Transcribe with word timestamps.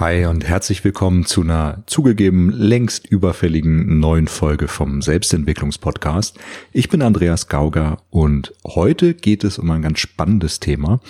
Hi 0.00 0.24
und 0.24 0.48
herzlich 0.48 0.82
willkommen 0.82 1.26
zu 1.26 1.42
einer 1.42 1.82
zugegeben 1.84 2.48
längst 2.48 3.06
überfälligen 3.06 4.00
neuen 4.00 4.28
Folge 4.28 4.66
vom 4.66 5.02
Selbstentwicklungspodcast. 5.02 6.38
Ich 6.72 6.88
bin 6.88 7.02
Andreas 7.02 7.48
Gauger 7.48 7.98
und 8.08 8.54
heute 8.66 9.12
geht 9.12 9.44
es 9.44 9.58
um 9.58 9.70
ein 9.70 9.82
ganz 9.82 9.98
spannendes 9.98 10.58
Thema. 10.58 11.00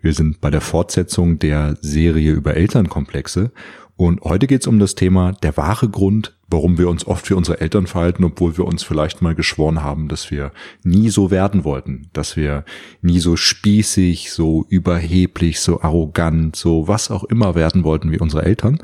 Wir 0.00 0.14
sind 0.14 0.40
bei 0.40 0.48
der 0.48 0.62
Fortsetzung 0.62 1.38
der 1.38 1.76
Serie 1.82 2.32
über 2.32 2.56
Elternkomplexe 2.56 3.52
und 3.98 4.22
heute 4.22 4.46
geht 4.46 4.62
es 4.62 4.66
um 4.66 4.78
das 4.78 4.94
Thema 4.94 5.32
der 5.32 5.58
wahre 5.58 5.90
Grund, 5.90 6.34
warum 6.50 6.78
wir 6.78 6.88
uns 6.88 7.06
oft 7.06 7.26
für 7.26 7.36
unsere 7.36 7.60
Eltern 7.60 7.86
verhalten, 7.86 8.24
obwohl 8.24 8.58
wir 8.58 8.64
uns 8.64 8.82
vielleicht 8.82 9.22
mal 9.22 9.34
geschworen 9.34 9.82
haben, 9.82 10.08
dass 10.08 10.30
wir 10.30 10.50
nie 10.82 11.08
so 11.08 11.30
werden 11.30 11.64
wollten, 11.64 12.10
dass 12.12 12.36
wir 12.36 12.64
nie 13.02 13.20
so 13.20 13.36
spießig, 13.36 14.32
so 14.32 14.66
überheblich, 14.68 15.60
so 15.60 15.80
arrogant, 15.80 16.56
so 16.56 16.88
was 16.88 17.10
auch 17.10 17.24
immer 17.24 17.54
werden 17.54 17.84
wollten 17.84 18.10
wie 18.10 18.18
unsere 18.18 18.44
Eltern. 18.44 18.78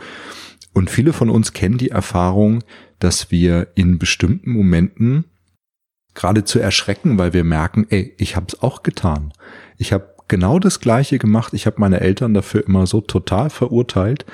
Und 0.72 0.90
viele 0.90 1.12
von 1.12 1.28
uns 1.28 1.52
kennen 1.52 1.78
die 1.78 1.91
Erfahrung, 1.91 2.62
dass 2.98 3.30
wir 3.30 3.69
in 3.74 3.98
bestimmten 3.98 4.52
Momenten 4.52 5.24
geradezu 6.14 6.58
erschrecken, 6.58 7.19
weil 7.19 7.33
wir 7.33 7.44
merken, 7.44 7.86
ey, 7.91 8.14
ich 8.19 8.36
habe 8.36 8.46
es 8.48 8.62
auch 8.62 8.83
getan. 8.83 9.33
Ich 9.77 9.92
habe 9.92 10.14
genau 10.28 10.58
das 10.58 10.80
gleiche 10.80 11.19
gemacht. 11.19 11.52
Ich 11.52 11.66
habe 11.66 11.77
meine 11.78 12.00
Eltern 12.00 12.33
dafür 12.33 12.66
immer 12.66 12.86
so 12.86 13.00
total 13.00 13.50
verurteilt 13.50 14.24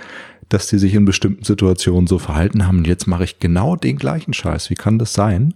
dass 0.53 0.67
die 0.67 0.79
sich 0.79 0.95
in 0.95 1.05
bestimmten 1.05 1.45
Situationen 1.45 2.07
so 2.07 2.19
verhalten 2.19 2.67
haben. 2.67 2.79
Und 2.79 2.87
jetzt 2.87 3.07
mache 3.07 3.25
ich 3.25 3.39
genau 3.39 3.77
den 3.77 3.97
gleichen 3.97 4.35
Scheiß. 4.35 4.71
Wie 4.71 4.75
kann 4.75 4.99
das 4.99 5.15
sein? 5.15 5.55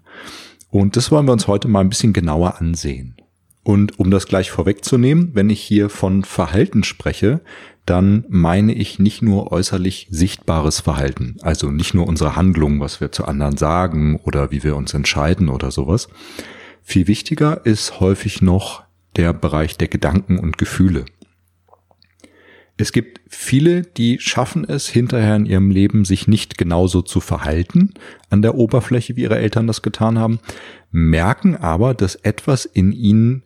Und 0.71 0.97
das 0.97 1.11
wollen 1.11 1.27
wir 1.27 1.33
uns 1.33 1.47
heute 1.47 1.69
mal 1.69 1.81
ein 1.81 1.89
bisschen 1.89 2.13
genauer 2.13 2.61
ansehen. 2.61 3.17
Und 3.63 3.99
um 3.99 4.11
das 4.11 4.27
gleich 4.27 4.51
vorwegzunehmen, 4.51 5.31
wenn 5.35 5.51
ich 5.51 5.61
hier 5.61 5.91
von 5.91 6.23
Verhalten 6.23 6.85
spreche, 6.85 7.41
dann 7.85 8.25
meine 8.29 8.73
ich 8.73 8.99
nicht 8.99 9.23
nur 9.23 9.53
äußerlich 9.53 10.09
sichtbares 10.11 10.81
Verhalten, 10.81 11.37
also 11.43 11.71
nicht 11.71 11.95
nur 11.95 12.07
unsere 12.07 12.37
Handlung, 12.37 12.81
was 12.81 13.01
wir 13.01 13.13
zu 13.13 13.25
anderen 13.25 13.57
sagen 13.57 14.21
oder 14.25 14.51
wie 14.51 14.63
wir 14.63 14.77
uns 14.77 14.95
entscheiden 14.95 15.49
oder 15.49 15.71
sowas. 15.71 16.09
Viel 16.83 17.07
wichtiger 17.07 17.65
ist 17.65 18.01
häufig 18.01 18.43
noch 18.43 18.85
der 19.17 19.33
Bereich 19.33 19.77
der 19.77 19.89
Gedanken 19.89 20.39
und 20.39 20.59
Gefühle. 20.59 21.05
Es 22.79 22.93
gibt 22.93 23.21
viele, 23.29 23.83
die 23.83 24.19
schaffen 24.21 24.65
es 24.65 24.87
hinterher 24.89 25.37
in 25.37 25.47
ihrem 25.47 25.71
Leben, 25.71 26.05
sich 26.05 26.29
nicht 26.29 26.59
genauso 26.59 27.03
zu 27.03 27.21
verhalten 27.21 27.95
an 28.29 28.43
der 28.43 28.55
Oberfläche, 28.55 29.17
wie 29.17 29.23
ihre 29.23 29.39
Eltern 29.39 29.67
das 29.67 29.83
getan 29.83 30.19
haben, 30.19 30.41
merken 30.91 31.57
aber, 31.57 31.95
dass 31.95 32.17
etwas 32.17 32.65
in 32.65 32.93
ihnen 32.93 33.43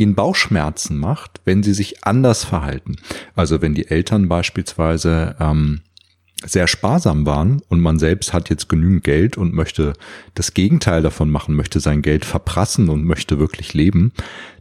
ihnen 0.00 0.14
Bauchschmerzen 0.14 0.96
macht, 0.96 1.42
wenn 1.44 1.62
sie 1.62 1.74
sich 1.74 2.04
anders 2.04 2.42
verhalten. 2.44 2.96
Also 3.34 3.60
wenn 3.60 3.74
die 3.74 3.88
Eltern 3.88 4.28
beispielsweise 4.28 5.36
ähm, 5.38 5.82
sehr 6.44 6.66
sparsam 6.66 7.26
waren 7.26 7.60
und 7.68 7.80
man 7.80 7.98
selbst 7.98 8.32
hat 8.32 8.48
jetzt 8.48 8.70
genügend 8.70 9.04
Geld 9.04 9.36
und 9.36 9.52
möchte 9.52 9.92
das 10.34 10.54
Gegenteil 10.54 11.02
davon 11.02 11.30
machen, 11.30 11.54
möchte 11.54 11.80
sein 11.80 12.00
Geld 12.00 12.24
verprassen 12.24 12.88
und 12.88 13.04
möchte 13.04 13.38
wirklich 13.38 13.74
leben, 13.74 14.12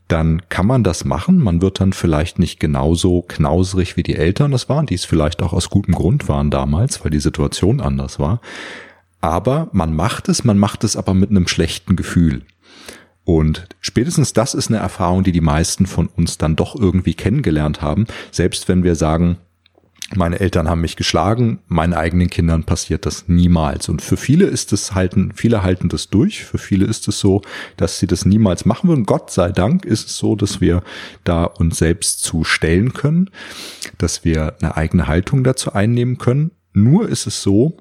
dann 0.10 0.42
kann 0.50 0.66
man 0.66 0.84
das 0.84 1.06
machen. 1.06 1.38
Man 1.40 1.62
wird 1.62 1.80
dann 1.80 1.94
vielleicht 1.94 2.40
nicht 2.40 2.60
genauso 2.60 3.22
knausrig 3.22 3.96
wie 3.96 4.04
die 4.04 4.16
Eltern 4.16 4.52
das 4.52 4.68
waren, 4.68 4.86
die 4.86 4.96
es 4.96 5.06
vielleicht 5.06 5.42
auch 5.42 5.54
aus 5.54 5.70
gutem 5.70 5.94
Grund 5.96 6.28
waren 6.28 6.50
damals, 6.50 7.04
weil 7.04 7.12
die 7.12 7.20
Situation 7.20 7.80
anders 7.80 8.20
war. 8.20 8.42
Aber 9.22 9.70
man 9.72 9.96
macht 9.96 10.28
es, 10.28 10.44
man 10.44 10.58
macht 10.58 10.84
es 10.84 10.96
aber 10.96 11.14
mit 11.14 11.30
einem 11.30 11.48
schlechten 11.48 11.96
Gefühl. 11.96 12.42
Und 13.24 13.68
spätestens 13.80 14.34
das 14.34 14.56
ist 14.56 14.70
eine 14.70 14.80
Erfahrung, 14.80 15.24
die 15.24 15.32
die 15.32 15.42
meisten 15.42 15.86
von 15.86 16.08
uns 16.08 16.40
dann 16.40 16.56
doch 16.56 16.76
irgendwie 16.76 17.14
kennengelernt 17.14 17.82
haben. 17.82 18.08
Selbst 18.32 18.68
wenn 18.68 18.84
wir 18.84 18.96
sagen, 18.96 19.38
meine 20.16 20.40
Eltern 20.40 20.70
haben 20.70 20.82
mich 20.82 20.96
geschlagen, 20.96 21.60
meinen 21.68 21.94
eigenen 21.94 22.30
Kindern 22.30 22.64
passiert 22.64 23.06
das 23.06 23.28
niemals. 23.28 23.90
Und 23.90 24.02
für 24.02 24.18
viele 24.18 24.46
ist 24.46 24.74
es 24.74 24.96
halten, 24.96 25.32
viele 25.36 25.64
halten 25.64 25.90
das 25.90 26.10
durch. 26.10 26.44
Für 26.44 26.58
viele 26.58 26.86
ist 26.86 27.08
es 27.08 27.20
so, 27.20 27.42
dass 27.78 28.00
sie 28.00 28.08
das 28.08 28.26
niemals 28.26 28.66
machen 28.66 28.90
würden. 28.90 29.06
Gott 29.06 29.32
sei 29.32 29.52
Dank 29.52 29.86
ist 29.86 30.08
es 30.08 30.18
so, 30.18 30.36
dass 30.36 30.62
wir 30.62 30.84
da 31.24 31.44
uns 31.44 31.78
selbst 31.78 32.24
zu 32.24 32.44
stellen 32.44 32.94
können, 32.94 33.30
dass 33.98 34.26
wir 34.26 34.56
eine 34.62 34.78
eigene 34.78 35.08
Haltung 35.08 35.44
dazu 35.44 35.74
einnehmen 35.74 36.18
können. 36.18 36.52
Nur 36.74 37.10
ist 37.10 37.28
es 37.28 37.42
so, 37.42 37.78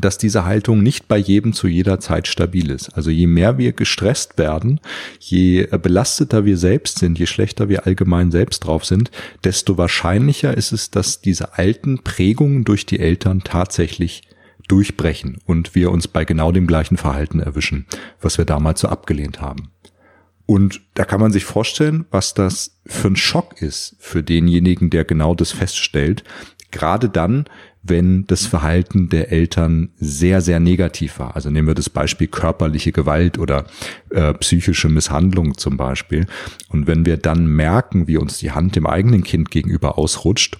dass 0.00 0.18
diese 0.18 0.44
Haltung 0.44 0.82
nicht 0.82 1.08
bei 1.08 1.16
jedem 1.16 1.52
zu 1.52 1.68
jeder 1.68 2.00
Zeit 2.00 2.26
stabil 2.28 2.70
ist. 2.70 2.90
Also 2.90 3.10
je 3.10 3.26
mehr 3.26 3.58
wir 3.58 3.72
gestresst 3.72 4.38
werden, 4.38 4.80
je 5.18 5.66
belasteter 5.66 6.44
wir 6.44 6.58
selbst 6.58 6.98
sind, 6.98 7.18
je 7.18 7.26
schlechter 7.26 7.68
wir 7.68 7.86
allgemein 7.86 8.30
selbst 8.30 8.60
drauf 8.60 8.84
sind, 8.84 9.10
desto 9.44 9.78
wahrscheinlicher 9.78 10.56
ist 10.56 10.72
es, 10.72 10.90
dass 10.90 11.20
diese 11.20 11.56
alten 11.56 12.02
Prägungen 12.02 12.64
durch 12.64 12.86
die 12.86 12.98
Eltern 12.98 13.42
tatsächlich 13.42 14.22
durchbrechen 14.68 15.38
und 15.46 15.74
wir 15.74 15.90
uns 15.90 16.08
bei 16.08 16.24
genau 16.24 16.52
dem 16.52 16.66
gleichen 16.66 16.96
Verhalten 16.96 17.40
erwischen, 17.40 17.86
was 18.20 18.38
wir 18.38 18.44
damals 18.44 18.80
so 18.80 18.88
abgelehnt 18.88 19.40
haben. 19.40 19.70
Und 20.46 20.80
da 20.94 21.04
kann 21.04 21.20
man 21.20 21.32
sich 21.32 21.44
vorstellen, 21.44 22.06
was 22.10 22.34
das 22.34 22.78
für 22.86 23.08
ein 23.08 23.16
Schock 23.16 23.60
ist 23.60 23.96
für 23.98 24.22
denjenigen, 24.22 24.90
der 24.90 25.04
genau 25.04 25.34
das 25.34 25.50
feststellt. 25.50 26.22
Gerade 26.70 27.08
dann, 27.08 27.46
wenn 27.88 28.26
das 28.26 28.46
Verhalten 28.46 29.08
der 29.08 29.32
Eltern 29.32 29.90
sehr, 29.98 30.40
sehr 30.40 30.60
negativ 30.60 31.18
war. 31.18 31.36
Also 31.36 31.50
nehmen 31.50 31.68
wir 31.68 31.74
das 31.74 31.90
Beispiel 31.90 32.26
körperliche 32.26 32.92
Gewalt 32.92 33.38
oder 33.38 33.66
äh, 34.10 34.34
psychische 34.34 34.88
Misshandlung 34.88 35.56
zum 35.56 35.76
Beispiel. 35.76 36.26
Und 36.68 36.86
wenn 36.86 37.06
wir 37.06 37.16
dann 37.16 37.46
merken, 37.46 38.08
wie 38.08 38.16
uns 38.16 38.38
die 38.38 38.52
Hand 38.52 38.76
dem 38.76 38.86
eigenen 38.86 39.24
Kind 39.24 39.50
gegenüber 39.50 39.98
ausrutscht, 39.98 40.58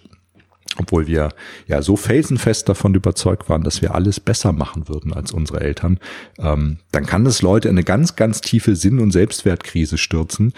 obwohl 0.79 1.07
wir 1.07 1.31
ja 1.67 1.83
so 1.83 1.97
felsenfest 1.97 2.69
davon 2.69 2.95
überzeugt 2.95 3.49
waren, 3.49 3.63
dass 3.63 3.83
wir 3.83 3.95
alles 3.95 4.21
besser 4.21 4.53
machen 4.53 4.89
würden 4.89 5.13
als 5.13 5.33
unsere 5.33 5.61
Eltern, 5.61 5.99
ähm, 6.39 6.79
dann 6.93 7.07
kann 7.07 7.25
das 7.25 7.43
Leute 7.43 7.69
in 7.69 7.75
eine 7.75 7.85
ganz, 7.85 8.17
ganz 8.17 8.41
tiefe 8.41 8.77
Sinn- 8.77 9.01
und 9.01 9.13
Selbstwertkrise 9.13 9.99
stürzen, 9.99 10.53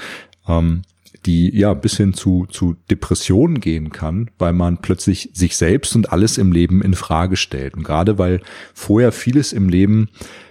ähm, 0.49 0.83
die 1.27 1.57
ja 1.57 1.75
bis 1.75 1.97
hin 1.97 2.15
zu, 2.15 2.47
zu 2.47 2.77
Depressionen 2.91 3.61
gehen 3.61 3.91
kann, 3.91 4.31
weil 4.39 4.53
man 4.53 4.79
plötzlich 4.79 5.31
sich 5.33 5.57
selbst 5.57 5.95
und 5.97 6.13
alles 6.13 6.39
im 6.39 6.53
Leben 6.53 6.83
in 6.83 6.95
Frage 6.95 7.37
stellt. 7.37 7.75
Und 7.75 7.85
gerade 7.85 8.19
weil 8.19 8.41
vorher 8.75 9.13
vieles 9.13 9.53
im 9.53 9.69
Leben 9.69 10.09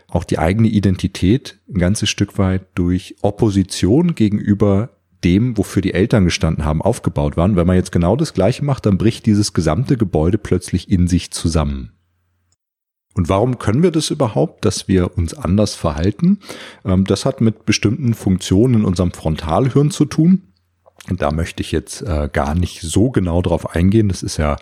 auch 0.08 0.24
die 0.24 0.40
eigene 0.40 0.68
Identität 0.68 1.60
ein 1.70 1.80
ganzes 1.80 2.10
Stück 2.10 2.38
weit 2.38 2.66
durch 2.76 3.16
Opposition 3.22 4.16
gegenüber 4.16 4.90
dem, 5.24 5.58
wofür 5.58 5.82
die 5.82 5.94
Eltern 5.94 6.26
gestanden 6.26 6.64
haben, 6.64 6.82
aufgebaut 6.82 7.38
waren. 7.38 7.56
Wenn 7.56 7.68
man 7.68 7.76
jetzt 7.76 7.92
genau 7.92 8.16
das 8.16 8.34
Gleiche 8.34 8.64
macht, 8.64 8.86
dann 8.86 8.98
bricht 8.98 9.26
dieses 9.26 9.54
gesamte 9.54 9.98
Gebäude 9.98 10.38
plötzlich 10.38 10.90
in 10.90 11.08
sich 11.08 11.32
zusammen. 11.32 11.92
Und 13.18 13.30
warum 13.30 13.58
können 13.58 13.82
wir 13.82 13.92
das 13.92 14.12
überhaupt, 14.12 14.64
dass 14.64 14.88
wir 14.88 15.18
uns 15.18 15.34
anders 15.34 15.74
verhalten? 15.74 16.40
Ähm, 16.86 17.04
das 17.04 17.26
hat 17.26 17.42
mit 17.42 17.66
bestimmten 17.66 18.14
Funktionen 18.14 18.76
in 18.76 18.86
unserem 18.86 19.12
Frontalhirn 19.12 19.90
zu 19.90 20.06
tun. 20.06 20.44
Und 21.10 21.22
da 21.22 21.32
möchte 21.32 21.62
ich 21.62 21.72
jetzt 21.72 22.02
äh, 22.02 22.30
gar 22.32 22.56
nicht 22.56 22.82
so 22.82 23.10
genau 23.10 23.42
drauf 23.42 23.76
eingehen. 23.76 24.10
Das 24.10 24.24
ist 24.24 24.38
ja 24.38 24.58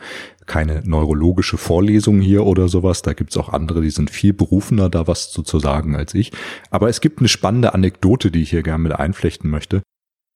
keine 0.45 0.81
neurologische 0.85 1.57
Vorlesung 1.57 2.21
hier 2.21 2.45
oder 2.45 2.67
sowas. 2.67 3.01
Da 3.01 3.13
gibt's 3.13 3.37
auch 3.37 3.49
andere, 3.49 3.81
die 3.81 3.89
sind 3.89 4.09
viel 4.09 4.33
berufener, 4.33 4.89
da 4.89 5.07
was 5.07 5.31
zu, 5.31 5.41
zu 5.41 5.59
sagen 5.59 5.95
als 5.95 6.13
ich. 6.13 6.31
Aber 6.69 6.89
es 6.89 7.01
gibt 7.01 7.19
eine 7.19 7.27
spannende 7.27 7.73
Anekdote, 7.73 8.31
die 8.31 8.43
ich 8.43 8.51
hier 8.51 8.63
gerne 8.63 8.83
mit 8.83 8.93
einflechten 8.93 9.49
möchte. 9.49 9.81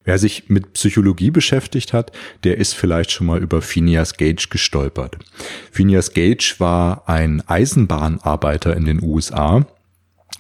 Wer 0.04 0.18
sich 0.18 0.50
mit 0.50 0.74
Psychologie 0.74 1.30
beschäftigt 1.30 1.94
hat, 1.94 2.12
der 2.44 2.58
ist 2.58 2.74
vielleicht 2.74 3.12
schon 3.12 3.28
mal 3.28 3.42
über 3.42 3.62
Phineas 3.62 4.18
Gage 4.18 4.48
gestolpert. 4.50 5.18
Phineas 5.72 6.14
Gage 6.14 6.56
war 6.58 7.08
ein 7.08 7.44
Eisenbahnarbeiter 7.48 8.76
in 8.76 8.86
den 8.86 9.04
USA 9.04 9.68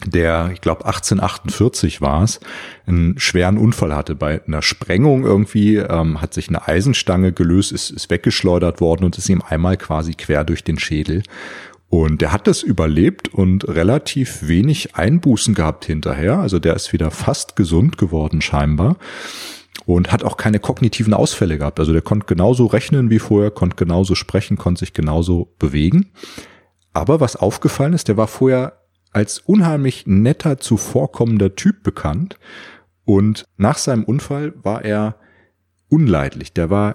der, 0.05 0.51
ich 0.53 0.61
glaube 0.61 0.85
1848 0.85 2.01
war 2.01 2.23
es, 2.23 2.39
einen 2.85 3.19
schweren 3.19 3.57
Unfall 3.57 3.95
hatte 3.95 4.15
bei 4.15 4.41
einer 4.45 4.61
Sprengung 4.61 5.25
irgendwie, 5.25 5.77
ähm, 5.77 6.21
hat 6.21 6.33
sich 6.33 6.47
eine 6.47 6.67
Eisenstange 6.67 7.33
gelöst, 7.33 7.71
ist, 7.71 7.89
ist 7.89 8.09
weggeschleudert 8.09 8.81
worden 8.81 9.03
und 9.03 9.17
ist 9.17 9.29
ihm 9.29 9.41
einmal 9.41 9.77
quasi 9.77 10.13
quer 10.13 10.43
durch 10.43 10.63
den 10.63 10.79
Schädel. 10.79 11.23
Und 11.90 12.22
der 12.22 12.31
hat 12.31 12.47
das 12.47 12.61
überlebt 12.61 13.34
und 13.34 13.67
relativ 13.67 14.47
wenig 14.47 14.96
Einbußen 14.96 15.55
gehabt 15.55 15.85
hinterher. 15.85 16.37
Also 16.37 16.59
der 16.59 16.75
ist 16.75 16.93
wieder 16.93 17.09
fast 17.09 17.55
gesund 17.55 17.97
geworden 17.97 18.41
scheinbar 18.41 18.97
und 19.85 20.11
hat 20.11 20.23
auch 20.23 20.37
keine 20.37 20.59
kognitiven 20.59 21.16
Ausfälle 21.16 21.57
gehabt. 21.57 21.79
Also 21.79 21.91
der 21.91 22.03
konnte 22.03 22.28
genauso 22.28 22.67
rechnen 22.67 23.09
wie 23.09 23.17
vorher, 23.17 23.49
konnte 23.49 23.75
genauso 23.75 24.13
sprechen, 24.13 24.55
konnte 24.55 24.81
sich 24.81 24.93
genauso 24.93 25.55
bewegen. 25.57 26.11
Aber 26.93 27.19
was 27.19 27.35
aufgefallen 27.35 27.93
ist, 27.93 28.07
der 28.07 28.17
war 28.17 28.28
vorher 28.28 28.78
als 29.11 29.40
unheimlich 29.40 30.06
netter, 30.08 30.59
zuvorkommender 30.59 31.56
Typ 31.56 31.84
bekannt. 31.84 32.38
Und 33.06 33.46
nach 33.58 33.78
seinem 33.78 34.03
Unfall 34.03 34.53
war 34.64 34.84
er 34.85 35.16
unleidlich. 35.90 36.53
Der 36.53 36.70
war 36.70 36.94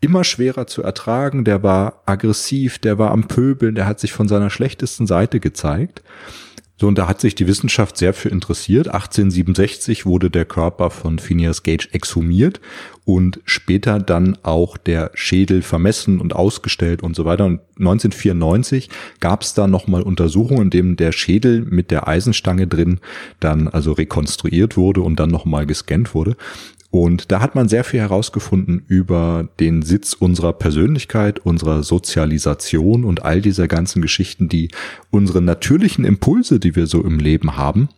immer 0.00 0.24
schwerer 0.24 0.66
zu 0.66 0.82
ertragen, 0.82 1.44
der 1.44 1.62
war 1.62 2.02
aggressiv, 2.06 2.78
der 2.78 2.98
war 2.98 3.10
am 3.10 3.28
Pöbeln, 3.28 3.74
der 3.74 3.86
hat 3.86 4.00
sich 4.00 4.12
von 4.12 4.28
seiner 4.28 4.50
schlechtesten 4.50 5.06
Seite 5.06 5.40
gezeigt. 5.40 6.02
So, 6.80 6.88
und 6.88 6.96
da 6.96 7.06
hat 7.06 7.20
sich 7.20 7.34
die 7.34 7.46
Wissenschaft 7.46 7.98
sehr 7.98 8.14
für 8.14 8.30
interessiert. 8.30 8.88
1867 8.88 10.06
wurde 10.06 10.30
der 10.30 10.46
Körper 10.46 10.88
von 10.88 11.18
Phineas 11.18 11.62
Gage 11.62 11.88
exhumiert 11.92 12.58
und 13.04 13.38
später 13.44 13.98
dann 13.98 14.38
auch 14.44 14.78
der 14.78 15.10
Schädel 15.12 15.60
vermessen 15.60 16.22
und 16.22 16.34
ausgestellt 16.34 17.02
und 17.02 17.14
so 17.14 17.26
weiter. 17.26 17.44
Und 17.44 17.60
1994 17.78 18.88
gab 19.20 19.42
es 19.42 19.52
da 19.52 19.66
nochmal 19.66 20.00
Untersuchungen, 20.00 20.62
in 20.62 20.70
denen 20.70 20.96
der 20.96 21.12
Schädel 21.12 21.60
mit 21.60 21.90
der 21.90 22.08
Eisenstange 22.08 22.66
drin 22.66 23.00
dann 23.40 23.68
also 23.68 23.92
rekonstruiert 23.92 24.78
wurde 24.78 25.02
und 25.02 25.20
dann 25.20 25.28
nochmal 25.28 25.66
gescannt 25.66 26.14
wurde. 26.14 26.34
Und 26.90 27.30
da 27.30 27.40
hat 27.40 27.54
man 27.54 27.68
sehr 27.68 27.84
viel 27.84 28.00
herausgefunden 28.00 28.82
über 28.88 29.48
den 29.60 29.82
Sitz 29.82 30.12
unserer 30.12 30.52
Persönlichkeit, 30.52 31.38
unserer 31.38 31.84
Sozialisation 31.84 33.04
und 33.04 33.24
all 33.24 33.40
dieser 33.40 33.68
ganzen 33.68 34.02
Geschichten, 34.02 34.48
die 34.48 34.70
unsere 35.10 35.40
natürlichen 35.40 36.04
Impulse, 36.04 36.58
die 36.58 36.74
wir 36.74 36.88
so 36.88 37.04
im 37.04 37.20
Leben 37.20 37.56
haben, 37.56 37.90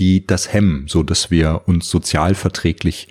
die 0.00 0.26
das 0.26 0.52
hemmen, 0.52 0.86
so 0.88 1.04
dass 1.04 1.30
wir 1.30 1.62
uns 1.66 1.88
sozial 1.88 2.34
verträglich 2.34 3.08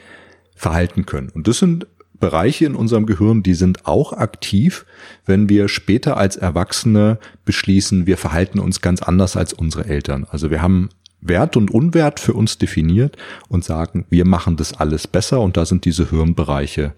verhalten 0.53 1.05
können. 1.05 1.29
Und 1.29 1.47
das 1.47 1.59
sind 1.59 1.87
Bereiche 2.19 2.65
in 2.65 2.75
unserem 2.75 3.05
Gehirn, 3.05 3.43
die 3.43 3.53
sind 3.53 3.85
auch 3.85 4.11
aktiv, 4.11 4.85
wenn 5.25 5.47
wir 5.47 5.69
später 5.69 6.17
als 6.17 6.35
Erwachsene 6.35 7.17
beschließen, 7.45 8.05
wir 8.07 8.17
verhalten 8.17 8.59
uns 8.59 8.81
ganz 8.81 9.01
anders 9.01 9.37
als 9.37 9.53
unsere 9.53 9.85
Eltern. 9.85 10.27
Also 10.29 10.51
wir 10.51 10.61
haben 10.61 10.89
Wert 11.21 11.57
und 11.57 11.71
Unwert 11.71 12.19
für 12.19 12.33
uns 12.33 12.57
definiert 12.57 13.17
und 13.47 13.63
sagen, 13.63 14.05
wir 14.09 14.25
machen 14.25 14.55
das 14.55 14.73
alles 14.73 15.07
besser 15.07 15.41
und 15.41 15.57
da 15.57 15.65
sind 15.65 15.85
diese 15.85 16.09
Hirnbereiche 16.09 16.93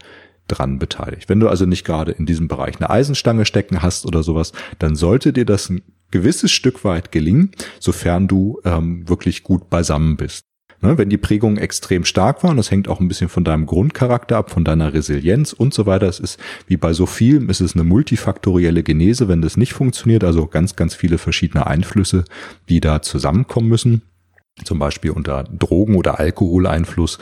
dran 0.47 0.79
beteiligt. 0.79 1.29
Wenn 1.29 1.39
du 1.39 1.47
also 1.47 1.65
nicht 1.65 1.85
gerade 1.85 2.11
in 2.11 2.25
diesem 2.25 2.47
Bereich 2.47 2.77
eine 2.77 2.89
Eisenstange 2.89 3.45
stecken 3.45 3.81
hast 3.81 4.05
oder 4.05 4.23
sowas, 4.23 4.51
dann 4.79 4.95
sollte 4.95 5.33
dir 5.33 5.45
das 5.45 5.69
ein 5.69 5.81
gewisses 6.11 6.51
Stück 6.51 6.83
weit 6.83 7.11
gelingen, 7.11 7.51
sofern 7.79 8.27
du 8.27 8.59
ähm, 8.65 9.07
wirklich 9.07 9.43
gut 9.43 9.69
beisammen 9.69 10.17
bist. 10.17 10.45
Ne, 10.83 10.97
wenn 10.97 11.09
die 11.09 11.17
Prägungen 11.17 11.57
extrem 11.57 12.05
stark 12.05 12.43
waren, 12.43 12.57
das 12.57 12.71
hängt 12.71 12.87
auch 12.87 12.99
ein 12.99 13.07
bisschen 13.07 13.29
von 13.29 13.43
deinem 13.43 13.67
Grundcharakter 13.67 14.37
ab, 14.37 14.49
von 14.49 14.63
deiner 14.63 14.93
Resilienz 14.93 15.53
und 15.53 15.75
so 15.75 15.85
weiter. 15.85 16.07
Es 16.07 16.19
ist 16.19 16.39
wie 16.65 16.75
bei 16.75 16.93
so 16.93 17.05
vielem, 17.05 17.51
ist 17.51 17.61
es 17.61 17.75
eine 17.75 17.83
multifaktorielle 17.83 18.81
Genese, 18.81 19.27
wenn 19.27 19.43
das 19.43 19.57
nicht 19.57 19.73
funktioniert, 19.73 20.23
also 20.23 20.47
ganz, 20.47 20.75
ganz 20.75 20.95
viele 20.95 21.19
verschiedene 21.19 21.67
Einflüsse, 21.67 22.25
die 22.67 22.79
da 22.81 23.03
zusammenkommen 23.03 23.69
müssen 23.69 24.01
zum 24.63 24.79
Beispiel 24.79 25.11
unter 25.11 25.43
Drogen- 25.43 25.95
oder 25.95 26.19
Alkoholeinfluss 26.19 27.19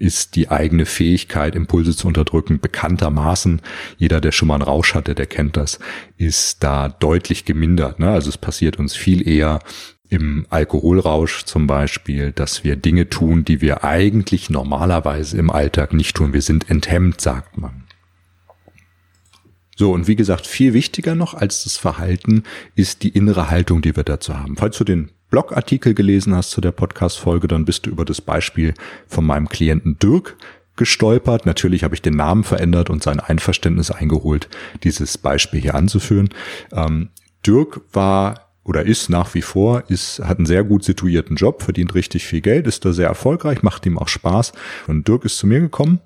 ist 0.00 0.34
die 0.34 0.48
eigene 0.48 0.86
Fähigkeit, 0.86 1.54
Impulse 1.54 1.94
zu 1.94 2.08
unterdrücken, 2.08 2.58
bekanntermaßen, 2.58 3.60
jeder, 3.98 4.20
der 4.20 4.32
schon 4.32 4.48
mal 4.48 4.54
einen 4.54 4.62
Rausch 4.62 4.94
hatte, 4.94 5.14
der 5.14 5.26
kennt 5.26 5.56
das, 5.56 5.78
ist 6.16 6.62
da 6.64 6.88
deutlich 6.88 7.44
gemindert. 7.44 7.98
Ne? 7.98 8.10
Also 8.10 8.30
es 8.30 8.38
passiert 8.38 8.78
uns 8.78 8.96
viel 8.96 9.28
eher 9.28 9.60
im 10.08 10.46
Alkoholrausch 10.48 11.44
zum 11.44 11.66
Beispiel, 11.66 12.32
dass 12.32 12.64
wir 12.64 12.76
Dinge 12.76 13.10
tun, 13.10 13.44
die 13.44 13.60
wir 13.60 13.84
eigentlich 13.84 14.50
normalerweise 14.50 15.36
im 15.36 15.50
Alltag 15.50 15.92
nicht 15.92 16.16
tun. 16.16 16.32
Wir 16.32 16.42
sind 16.42 16.68
enthemmt, 16.70 17.20
sagt 17.20 17.58
man. 17.58 17.84
So, 19.76 19.92
und 19.92 20.08
wie 20.08 20.16
gesagt, 20.16 20.46
viel 20.46 20.74
wichtiger 20.74 21.14
noch 21.14 21.34
als 21.34 21.64
das 21.64 21.76
Verhalten 21.76 22.42
ist 22.74 23.02
die 23.02 23.10
innere 23.10 23.50
Haltung, 23.50 23.82
die 23.82 23.94
wir 23.94 24.02
dazu 24.02 24.36
haben. 24.36 24.56
Falls 24.56 24.76
du 24.78 24.84
den 24.84 25.10
Blogartikel 25.30 25.94
gelesen 25.94 26.34
hast 26.34 26.50
zu 26.50 26.60
der 26.60 26.72
Podcast-Folge, 26.72 27.48
dann 27.48 27.64
bist 27.64 27.86
du 27.86 27.90
über 27.90 28.04
das 28.04 28.20
Beispiel 28.20 28.74
von 29.06 29.24
meinem 29.24 29.48
Klienten 29.48 29.98
Dirk 29.98 30.36
gestolpert. 30.76 31.46
Natürlich 31.46 31.84
habe 31.84 31.94
ich 31.94 32.02
den 32.02 32.16
Namen 32.16 32.44
verändert 32.44 32.90
und 32.90 33.02
sein 33.02 33.20
Einverständnis 33.20 33.90
eingeholt, 33.90 34.48
dieses 34.82 35.18
Beispiel 35.18 35.60
hier 35.60 35.74
anzuführen. 35.74 36.30
Ähm, 36.72 37.10
Dirk 37.46 37.80
war 37.92 38.50
oder 38.64 38.84
ist 38.84 39.08
nach 39.08 39.34
wie 39.34 39.42
vor, 39.42 39.84
ist, 39.88 40.20
hat 40.20 40.38
einen 40.38 40.46
sehr 40.46 40.64
gut 40.64 40.84
situierten 40.84 41.36
Job, 41.36 41.62
verdient 41.62 41.94
richtig 41.94 42.26
viel 42.26 42.40
Geld, 42.40 42.66
ist 42.66 42.84
da 42.84 42.92
sehr 42.92 43.08
erfolgreich, 43.08 43.62
macht 43.62 43.86
ihm 43.86 43.98
auch 43.98 44.08
Spaß. 44.08 44.52
Und 44.86 45.08
Dirk 45.08 45.24
ist 45.24 45.38
zu 45.38 45.46
mir 45.46 45.60
gekommen, 45.60 46.00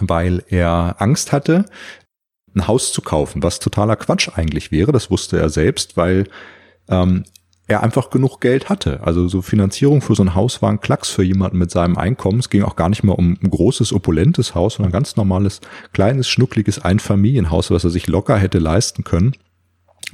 weil 0.00 0.44
er 0.48 0.96
Angst 0.98 1.32
hatte, 1.32 1.66
ein 2.54 2.66
Haus 2.66 2.92
zu 2.92 3.02
kaufen, 3.02 3.42
was 3.42 3.60
totaler 3.60 3.96
Quatsch 3.96 4.30
eigentlich 4.34 4.70
wäre. 4.70 4.92
Das 4.92 5.10
wusste 5.10 5.38
er 5.38 5.48
selbst, 5.48 5.96
weil 5.96 6.28
ähm, 6.88 7.24
er 7.72 7.82
einfach 7.82 8.10
genug 8.10 8.40
Geld 8.40 8.68
hatte. 8.68 9.00
Also 9.02 9.28
so 9.28 9.42
Finanzierung 9.42 10.00
für 10.00 10.14
so 10.14 10.22
ein 10.22 10.34
Haus 10.34 10.62
war 10.62 10.70
ein 10.70 10.80
Klacks 10.80 11.10
für 11.10 11.22
jemanden 11.22 11.58
mit 11.58 11.70
seinem 11.70 11.96
Einkommen. 11.96 12.38
Es 12.38 12.50
ging 12.50 12.62
auch 12.62 12.76
gar 12.76 12.88
nicht 12.88 13.02
mehr 13.02 13.18
um 13.18 13.38
ein 13.42 13.50
großes, 13.50 13.92
opulentes 13.92 14.54
Haus, 14.54 14.74
sondern 14.74 14.90
ein 14.90 14.92
ganz 14.92 15.16
normales, 15.16 15.60
kleines, 15.92 16.28
schnuckliges 16.28 16.78
Einfamilienhaus, 16.78 17.70
was 17.70 17.84
er 17.84 17.90
sich 17.90 18.06
locker 18.06 18.36
hätte 18.36 18.58
leisten 18.58 19.04
können. 19.04 19.32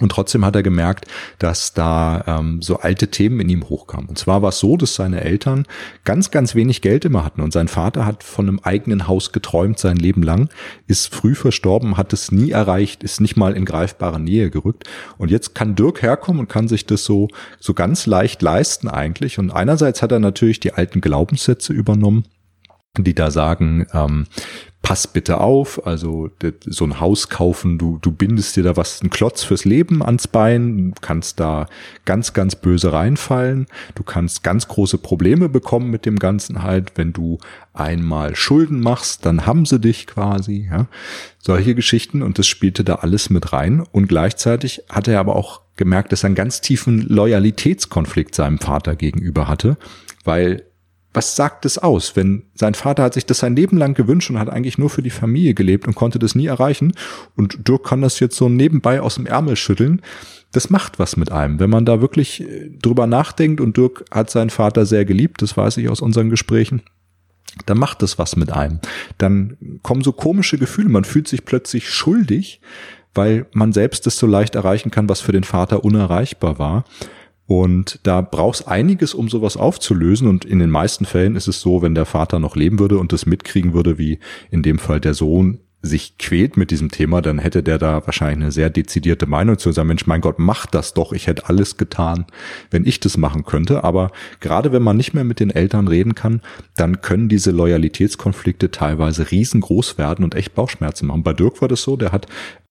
Und 0.00 0.12
trotzdem 0.12 0.44
hat 0.44 0.54
er 0.54 0.62
gemerkt, 0.62 1.06
dass 1.38 1.74
da 1.74 2.22
ähm, 2.26 2.62
so 2.62 2.78
alte 2.78 3.08
Themen 3.08 3.40
in 3.40 3.48
ihm 3.48 3.68
hochkamen. 3.68 4.08
Und 4.08 4.18
zwar 4.18 4.42
war 4.42 4.50
es 4.50 4.58
so, 4.60 4.76
dass 4.76 4.94
seine 4.94 5.22
Eltern 5.22 5.66
ganz, 6.04 6.30
ganz 6.30 6.54
wenig 6.54 6.82
Geld 6.82 7.04
immer 7.04 7.24
hatten. 7.24 7.40
Und 7.40 7.52
sein 7.52 7.66
Vater 7.68 8.06
hat 8.06 8.22
von 8.22 8.46
einem 8.46 8.60
eigenen 8.62 9.08
Haus 9.08 9.32
geträumt 9.32 9.78
sein 9.78 9.96
Leben 9.96 10.22
lang, 10.22 10.50
ist 10.86 11.12
früh 11.12 11.34
verstorben, 11.34 11.96
hat 11.96 12.12
es 12.12 12.30
nie 12.30 12.52
erreicht, 12.52 13.02
ist 13.02 13.20
nicht 13.20 13.36
mal 13.36 13.54
in 13.54 13.64
greifbare 13.64 14.20
Nähe 14.20 14.50
gerückt. 14.50 14.84
Und 15.16 15.30
jetzt 15.30 15.54
kann 15.54 15.74
Dirk 15.74 16.02
herkommen 16.02 16.40
und 16.40 16.48
kann 16.48 16.68
sich 16.68 16.86
das 16.86 17.04
so, 17.04 17.28
so 17.58 17.74
ganz 17.74 18.06
leicht 18.06 18.40
leisten 18.40 18.88
eigentlich. 18.88 19.40
Und 19.40 19.50
einerseits 19.50 20.00
hat 20.02 20.12
er 20.12 20.20
natürlich 20.20 20.60
die 20.60 20.74
alten 20.74 21.00
Glaubenssätze 21.00 21.72
übernommen 21.72 22.24
die 23.04 23.14
da 23.14 23.30
sagen, 23.30 23.86
ähm, 23.92 24.26
pass 24.82 25.06
bitte 25.06 25.38
auf, 25.38 25.86
also 25.86 26.30
so 26.64 26.84
ein 26.84 27.00
Haus 27.00 27.28
kaufen, 27.28 27.78
du, 27.78 27.98
du 28.00 28.12
bindest 28.12 28.56
dir 28.56 28.62
da 28.62 28.76
was, 28.76 29.02
ein 29.02 29.10
Klotz 29.10 29.42
fürs 29.42 29.64
Leben 29.64 30.02
ans 30.02 30.28
Bein, 30.28 30.94
kannst 31.00 31.40
da 31.40 31.66
ganz, 32.04 32.32
ganz 32.32 32.56
böse 32.56 32.92
reinfallen, 32.92 33.66
du 33.96 34.02
kannst 34.02 34.42
ganz 34.44 34.68
große 34.68 34.98
Probleme 34.98 35.48
bekommen 35.48 35.90
mit 35.90 36.06
dem 36.06 36.18
Ganzen 36.18 36.62
halt, 36.62 36.92
wenn 36.94 37.12
du 37.12 37.38
einmal 37.74 38.36
Schulden 38.36 38.80
machst, 38.80 39.26
dann 39.26 39.46
haben 39.46 39.66
sie 39.66 39.80
dich 39.80 40.06
quasi, 40.06 40.68
ja. 40.70 40.86
Solche 41.38 41.74
Geschichten 41.74 42.22
und 42.22 42.38
das 42.38 42.46
spielte 42.46 42.84
da 42.84 42.96
alles 42.96 43.30
mit 43.30 43.52
rein. 43.52 43.82
Und 43.92 44.08
gleichzeitig 44.08 44.82
hat 44.90 45.08
er 45.08 45.20
aber 45.20 45.36
auch 45.36 45.62
gemerkt, 45.76 46.12
dass 46.12 46.24
er 46.24 46.26
einen 46.26 46.34
ganz 46.34 46.60
tiefen 46.60 47.00
Loyalitätskonflikt 47.08 48.34
seinem 48.34 48.58
Vater 48.58 48.96
gegenüber 48.96 49.48
hatte, 49.48 49.78
weil 50.24 50.64
was 51.14 51.36
sagt 51.36 51.64
es 51.64 51.78
aus, 51.78 52.16
wenn 52.16 52.44
sein 52.54 52.74
Vater 52.74 53.02
hat 53.02 53.14
sich 53.14 53.24
das 53.26 53.38
sein 53.38 53.56
Leben 53.56 53.78
lang 53.78 53.94
gewünscht 53.94 54.30
und 54.30 54.38
hat 54.38 54.50
eigentlich 54.50 54.78
nur 54.78 54.90
für 54.90 55.02
die 55.02 55.10
Familie 55.10 55.54
gelebt 55.54 55.86
und 55.86 55.94
konnte 55.94 56.18
das 56.18 56.34
nie 56.34 56.46
erreichen 56.46 56.92
und 57.34 57.66
Dirk 57.66 57.84
kann 57.84 58.02
das 58.02 58.20
jetzt 58.20 58.36
so 58.36 58.48
nebenbei 58.48 59.00
aus 59.00 59.14
dem 59.14 59.26
Ärmel 59.26 59.56
schütteln. 59.56 60.02
Das 60.52 60.70
macht 60.70 60.98
was 60.98 61.16
mit 61.16 61.32
einem, 61.32 61.60
wenn 61.60 61.70
man 61.70 61.84
da 61.84 62.00
wirklich 62.00 62.42
äh, 62.42 62.70
drüber 62.70 63.06
nachdenkt 63.06 63.60
und 63.60 63.76
Dirk 63.76 64.04
hat 64.10 64.30
seinen 64.30 64.50
Vater 64.50 64.86
sehr 64.86 65.04
geliebt, 65.04 65.42
das 65.42 65.56
weiß 65.56 65.78
ich 65.78 65.88
aus 65.88 66.00
unseren 66.00 66.30
Gesprächen. 66.30 66.82
Dann 67.66 67.78
macht 67.78 68.02
das 68.02 68.18
was 68.18 68.36
mit 68.36 68.52
einem. 68.52 68.80
Dann 69.16 69.80
kommen 69.82 70.02
so 70.02 70.12
komische 70.12 70.58
Gefühle. 70.58 70.88
Man 70.90 71.04
fühlt 71.04 71.28
sich 71.28 71.44
plötzlich 71.44 71.90
schuldig, 71.90 72.60
weil 73.14 73.46
man 73.52 73.72
selbst 73.72 74.06
das 74.06 74.16
so 74.16 74.26
leicht 74.26 74.54
erreichen 74.54 74.90
kann, 74.90 75.08
was 75.08 75.20
für 75.20 75.32
den 75.32 75.44
Vater 75.44 75.84
unerreichbar 75.84 76.58
war. 76.58 76.84
Und 77.48 78.00
da 78.02 78.20
brauchst 78.20 78.68
einiges, 78.68 79.14
um 79.14 79.30
sowas 79.30 79.56
aufzulösen. 79.56 80.28
Und 80.28 80.44
in 80.44 80.58
den 80.58 80.68
meisten 80.68 81.06
Fällen 81.06 81.34
ist 81.34 81.48
es 81.48 81.62
so, 81.62 81.80
wenn 81.80 81.94
der 81.94 82.04
Vater 82.04 82.38
noch 82.38 82.56
leben 82.56 82.78
würde 82.78 82.98
und 82.98 83.10
das 83.10 83.24
mitkriegen 83.24 83.72
würde, 83.72 83.96
wie 83.96 84.18
in 84.50 84.62
dem 84.62 84.78
Fall 84.78 85.00
der 85.00 85.14
Sohn 85.14 85.58
sich 85.80 86.18
quält 86.18 86.58
mit 86.58 86.70
diesem 86.70 86.90
Thema, 86.90 87.22
dann 87.22 87.38
hätte 87.38 87.62
der 87.62 87.78
da 87.78 88.04
wahrscheinlich 88.04 88.42
eine 88.42 88.52
sehr 88.52 88.68
dezidierte 88.68 89.24
Meinung 89.26 89.56
zu 89.56 89.72
sagen, 89.72 89.88
Mensch, 89.88 90.06
mein 90.06 90.20
Gott, 90.20 90.38
mach 90.38 90.66
das 90.66 90.92
doch, 90.92 91.12
ich 91.12 91.26
hätte 91.26 91.48
alles 91.48 91.78
getan, 91.78 92.26
wenn 92.70 92.84
ich 92.84 93.00
das 93.00 93.16
machen 93.16 93.44
könnte. 93.44 93.82
Aber 93.82 94.10
gerade 94.40 94.70
wenn 94.72 94.82
man 94.82 94.98
nicht 94.98 95.14
mehr 95.14 95.24
mit 95.24 95.40
den 95.40 95.50
Eltern 95.50 95.88
reden 95.88 96.14
kann, 96.14 96.42
dann 96.76 97.00
können 97.00 97.30
diese 97.30 97.52
Loyalitätskonflikte 97.52 98.70
teilweise 98.70 99.30
riesengroß 99.30 99.96
werden 99.96 100.22
und 100.22 100.34
echt 100.34 100.54
Bauchschmerzen 100.54 101.06
machen. 101.06 101.22
Bei 101.22 101.32
Dirk 101.32 101.62
war 101.62 101.68
das 101.68 101.80
so, 101.80 101.96
der 101.96 102.12
hat 102.12 102.26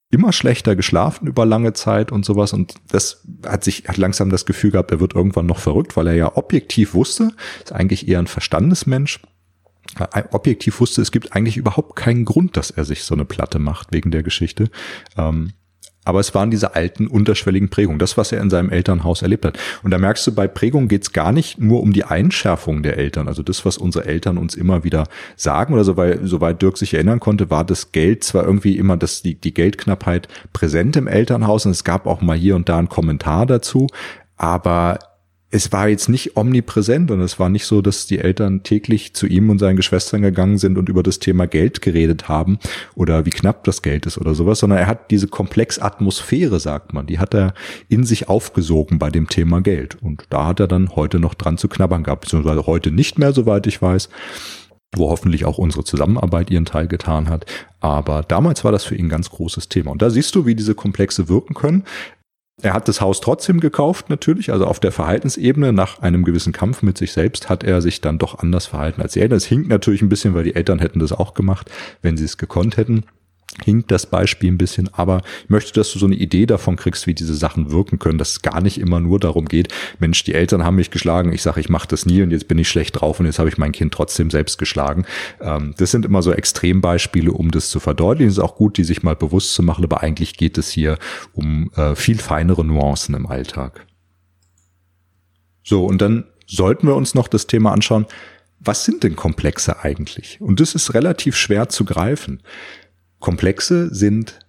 immer 0.09 0.31
schlechter 0.31 0.75
geschlafen 0.75 1.27
über 1.27 1.45
lange 1.45 1.73
Zeit 1.73 2.11
und 2.11 2.25
sowas. 2.25 2.53
Und 2.53 2.75
das 2.89 3.25
hat 3.45 3.63
sich, 3.63 3.87
hat 3.87 3.97
langsam 3.97 4.29
das 4.29 4.45
Gefühl 4.45 4.71
gehabt, 4.71 4.91
er 4.91 4.99
wird 4.99 5.15
irgendwann 5.15 5.45
noch 5.45 5.59
verrückt, 5.59 5.97
weil 5.97 6.07
er 6.07 6.15
ja 6.15 6.37
objektiv 6.37 6.93
wusste, 6.93 7.31
ist 7.63 7.73
eigentlich 7.73 8.07
eher 8.07 8.19
ein 8.19 8.27
Verstandesmensch, 8.27 9.19
äh, 9.99 10.23
objektiv 10.31 10.79
wusste, 10.79 11.01
es 11.01 11.11
gibt 11.11 11.33
eigentlich 11.33 11.57
überhaupt 11.57 11.95
keinen 11.95 12.25
Grund, 12.25 12.57
dass 12.57 12.71
er 12.71 12.85
sich 12.85 13.03
so 13.03 13.15
eine 13.15 13.25
Platte 13.25 13.59
macht 13.59 13.91
wegen 13.91 14.11
der 14.11 14.23
Geschichte. 14.23 14.69
Ähm, 15.17 15.53
aber 16.07 16.21
es 16.21 16.33
waren 16.33 16.49
diese 16.49 16.73
alten, 16.73 17.07
unterschwelligen 17.07 17.67
Prägungen, 17.67 17.99
das, 17.99 18.15
was 18.15 18.31
er 18.31 18.41
in 18.41 18.49
seinem 18.49 18.69
Elternhaus 18.69 19.21
erlebt 19.21 19.43
hat. 19.43 19.59
Und 19.83 19.91
da 19.91 19.97
merkst 19.97 20.25
du, 20.25 20.33
bei 20.33 20.47
Prägung 20.47 20.87
geht 20.87 21.03
es 21.03 21.11
gar 21.11 21.33
nicht 21.33 21.59
nur 21.59 21.81
um 21.81 21.91
die 21.91 22.05
Einschärfung 22.05 22.81
der 22.81 22.97
Eltern, 22.97 23.27
also 23.27 23.43
das, 23.43 23.65
was 23.65 23.77
unsere 23.77 24.05
Eltern 24.05 24.37
uns 24.37 24.55
immer 24.55 24.85
wieder 24.85 25.07
sagen 25.35 25.73
oder 25.73 25.83
so, 25.83 25.97
weil, 25.97 26.25
soweit 26.25 26.61
Dirk 26.61 26.77
sich 26.77 26.93
erinnern 26.93 27.19
konnte, 27.19 27.49
war 27.49 27.65
das 27.65 27.91
Geld 27.91 28.23
zwar 28.23 28.45
irgendwie 28.45 28.77
immer 28.77 28.95
das, 28.95 29.21
die, 29.21 29.35
die 29.35 29.53
Geldknappheit 29.53 30.29
präsent 30.53 30.95
im 30.95 31.07
Elternhaus 31.07 31.65
und 31.65 31.71
es 31.71 31.83
gab 31.83 32.07
auch 32.07 32.21
mal 32.21 32.37
hier 32.37 32.55
und 32.55 32.69
da 32.69 32.77
einen 32.77 32.87
Kommentar 32.87 33.45
dazu, 33.45 33.87
aber 34.37 34.99
es 35.57 35.71
war 35.71 35.89
jetzt 35.89 36.07
nicht 36.07 36.37
omnipräsent 36.37 37.09
und 37.09 37.19
es 37.19 37.39
war 37.39 37.49
nicht 37.49 37.65
so, 37.65 37.81
dass 37.81 38.05
die 38.05 38.19
Eltern 38.19 38.61
täglich 38.61 39.15
zu 39.15 39.25
ihm 39.25 39.49
und 39.49 39.57
seinen 39.57 39.75
Geschwistern 39.75 40.21
gegangen 40.21 40.59
sind 40.59 40.77
und 40.77 40.87
über 40.87 41.01
das 41.01 41.17
Thema 41.17 41.47
Geld 41.47 41.81
geredet 41.81 42.29
haben 42.29 42.59
oder 42.93 43.25
wie 43.25 43.31
knapp 43.31 43.63
das 43.63 43.81
Geld 43.81 44.05
ist 44.05 44.19
oder 44.19 44.35
sowas, 44.35 44.59
sondern 44.59 44.77
er 44.77 44.85
hat 44.85 45.09
diese 45.09 45.27
komplex 45.27 45.79
Atmosphäre, 45.79 46.59
sagt 46.59 46.93
man, 46.93 47.07
die 47.07 47.17
hat 47.17 47.33
er 47.33 47.55
in 47.89 48.03
sich 48.03 48.29
aufgesogen 48.29 48.99
bei 48.99 49.09
dem 49.09 49.29
Thema 49.29 49.61
Geld. 49.61 49.97
Und 49.99 50.25
da 50.29 50.45
hat 50.45 50.59
er 50.59 50.67
dann 50.67 50.95
heute 50.95 51.19
noch 51.19 51.33
dran 51.33 51.57
zu 51.57 51.67
knabbern 51.67 52.03
gehabt, 52.03 52.21
beziehungsweise 52.21 52.67
heute 52.67 52.91
nicht 52.91 53.17
mehr, 53.17 53.33
soweit 53.33 53.65
ich 53.65 53.81
weiß 53.81 54.09
wo 54.95 55.09
hoffentlich 55.09 55.45
auch 55.45 55.57
unsere 55.57 55.83
Zusammenarbeit 55.83 56.49
ihren 56.49 56.65
Teil 56.65 56.87
getan 56.87 57.29
hat. 57.29 57.45
Aber 57.79 58.23
damals 58.23 58.63
war 58.63 58.71
das 58.71 58.85
für 58.85 58.95
ihn 58.95 59.07
ein 59.07 59.09
ganz 59.09 59.29
großes 59.29 59.69
Thema. 59.69 59.91
Und 59.91 60.01
da 60.01 60.09
siehst 60.09 60.33
du, 60.33 60.45
wie 60.45 60.55
diese 60.55 60.75
Komplexe 60.75 61.27
wirken 61.27 61.53
können. 61.53 61.83
Er 62.63 62.73
hat 62.73 62.87
das 62.87 63.01
Haus 63.01 63.21
trotzdem 63.21 63.59
gekauft, 63.59 64.09
natürlich. 64.09 64.51
Also 64.51 64.65
auf 64.65 64.79
der 64.79 64.91
Verhaltensebene, 64.91 65.73
nach 65.73 66.01
einem 66.01 66.23
gewissen 66.23 66.53
Kampf 66.53 66.81
mit 66.81 66.97
sich 66.97 67.11
selbst, 67.11 67.49
hat 67.49 67.63
er 67.63 67.81
sich 67.81 68.01
dann 68.01 68.17
doch 68.17 68.39
anders 68.39 68.65
verhalten 68.65 69.01
als 69.01 69.13
die 69.13 69.21
Eltern. 69.21 69.37
Es 69.37 69.45
hinkt 69.45 69.67
natürlich 69.67 70.01
ein 70.01 70.09
bisschen, 70.09 70.33
weil 70.33 70.43
die 70.43 70.55
Eltern 70.55 70.79
hätten 70.79 70.99
das 70.99 71.11
auch 71.11 71.35
gemacht, 71.35 71.69
wenn 72.01 72.17
sie 72.17 72.25
es 72.25 72.37
gekonnt 72.37 72.77
hätten 72.77 73.03
hinkt 73.63 73.91
das 73.91 74.05
Beispiel 74.05 74.51
ein 74.51 74.57
bisschen, 74.57 74.93
aber 74.93 75.21
ich 75.43 75.49
möchte, 75.49 75.73
dass 75.73 75.91
du 75.91 75.99
so 75.99 76.05
eine 76.05 76.15
Idee 76.15 76.45
davon 76.45 76.75
kriegst, 76.75 77.07
wie 77.07 77.13
diese 77.13 77.33
Sachen 77.33 77.71
wirken 77.71 77.97
können, 77.97 78.17
dass 78.17 78.31
es 78.31 78.41
gar 78.41 78.61
nicht 78.61 78.79
immer 78.79 78.99
nur 78.99 79.19
darum 79.19 79.45
geht, 79.45 79.73
Mensch, 79.99 80.23
die 80.23 80.33
Eltern 80.33 80.63
haben 80.63 80.75
mich 80.75 80.91
geschlagen, 80.91 81.33
ich 81.33 81.41
sage, 81.41 81.59
ich 81.59 81.69
mache 81.69 81.87
das 81.87 82.05
nie 82.05 82.21
und 82.21 82.31
jetzt 82.31 82.47
bin 82.47 82.59
ich 82.59 82.69
schlecht 82.69 82.99
drauf 82.99 83.19
und 83.19 83.25
jetzt 83.25 83.39
habe 83.39 83.49
ich 83.49 83.57
mein 83.57 83.71
Kind 83.71 83.93
trotzdem 83.93 84.29
selbst 84.29 84.57
geschlagen. 84.57 85.05
Ähm, 85.41 85.73
das 85.77 85.91
sind 85.91 86.05
immer 86.05 86.21
so 86.21 86.31
Extrembeispiele, 86.31 87.31
um 87.31 87.51
das 87.51 87.69
zu 87.69 87.79
verdeutlichen. 87.79 88.29
Es 88.29 88.37
ist 88.37 88.43
auch 88.43 88.55
gut, 88.55 88.77
die 88.77 88.83
sich 88.83 89.01
mal 89.03 89.15
bewusst 89.15 89.53
zu 89.53 89.63
machen, 89.63 89.83
aber 89.83 90.01
eigentlich 90.01 90.37
geht 90.37 90.57
es 90.57 90.69
hier 90.69 90.97
um 91.33 91.71
äh, 91.75 91.95
viel 91.95 92.19
feinere 92.19 92.63
Nuancen 92.63 93.15
im 93.15 93.25
Alltag. 93.25 93.87
So, 95.63 95.85
und 95.85 96.01
dann 96.01 96.25
sollten 96.45 96.87
wir 96.87 96.95
uns 96.95 97.13
noch 97.13 97.27
das 97.27 97.47
Thema 97.47 97.71
anschauen, 97.73 98.05
was 98.59 98.85
sind 98.85 99.03
denn 99.03 99.15
Komplexe 99.15 99.83
eigentlich? 99.83 100.41
Und 100.41 100.59
das 100.59 100.75
ist 100.75 100.93
relativ 100.93 101.35
schwer 101.35 101.69
zu 101.69 101.85
greifen. 101.85 102.41
Komplexe 103.19 103.93
sind 103.93 104.39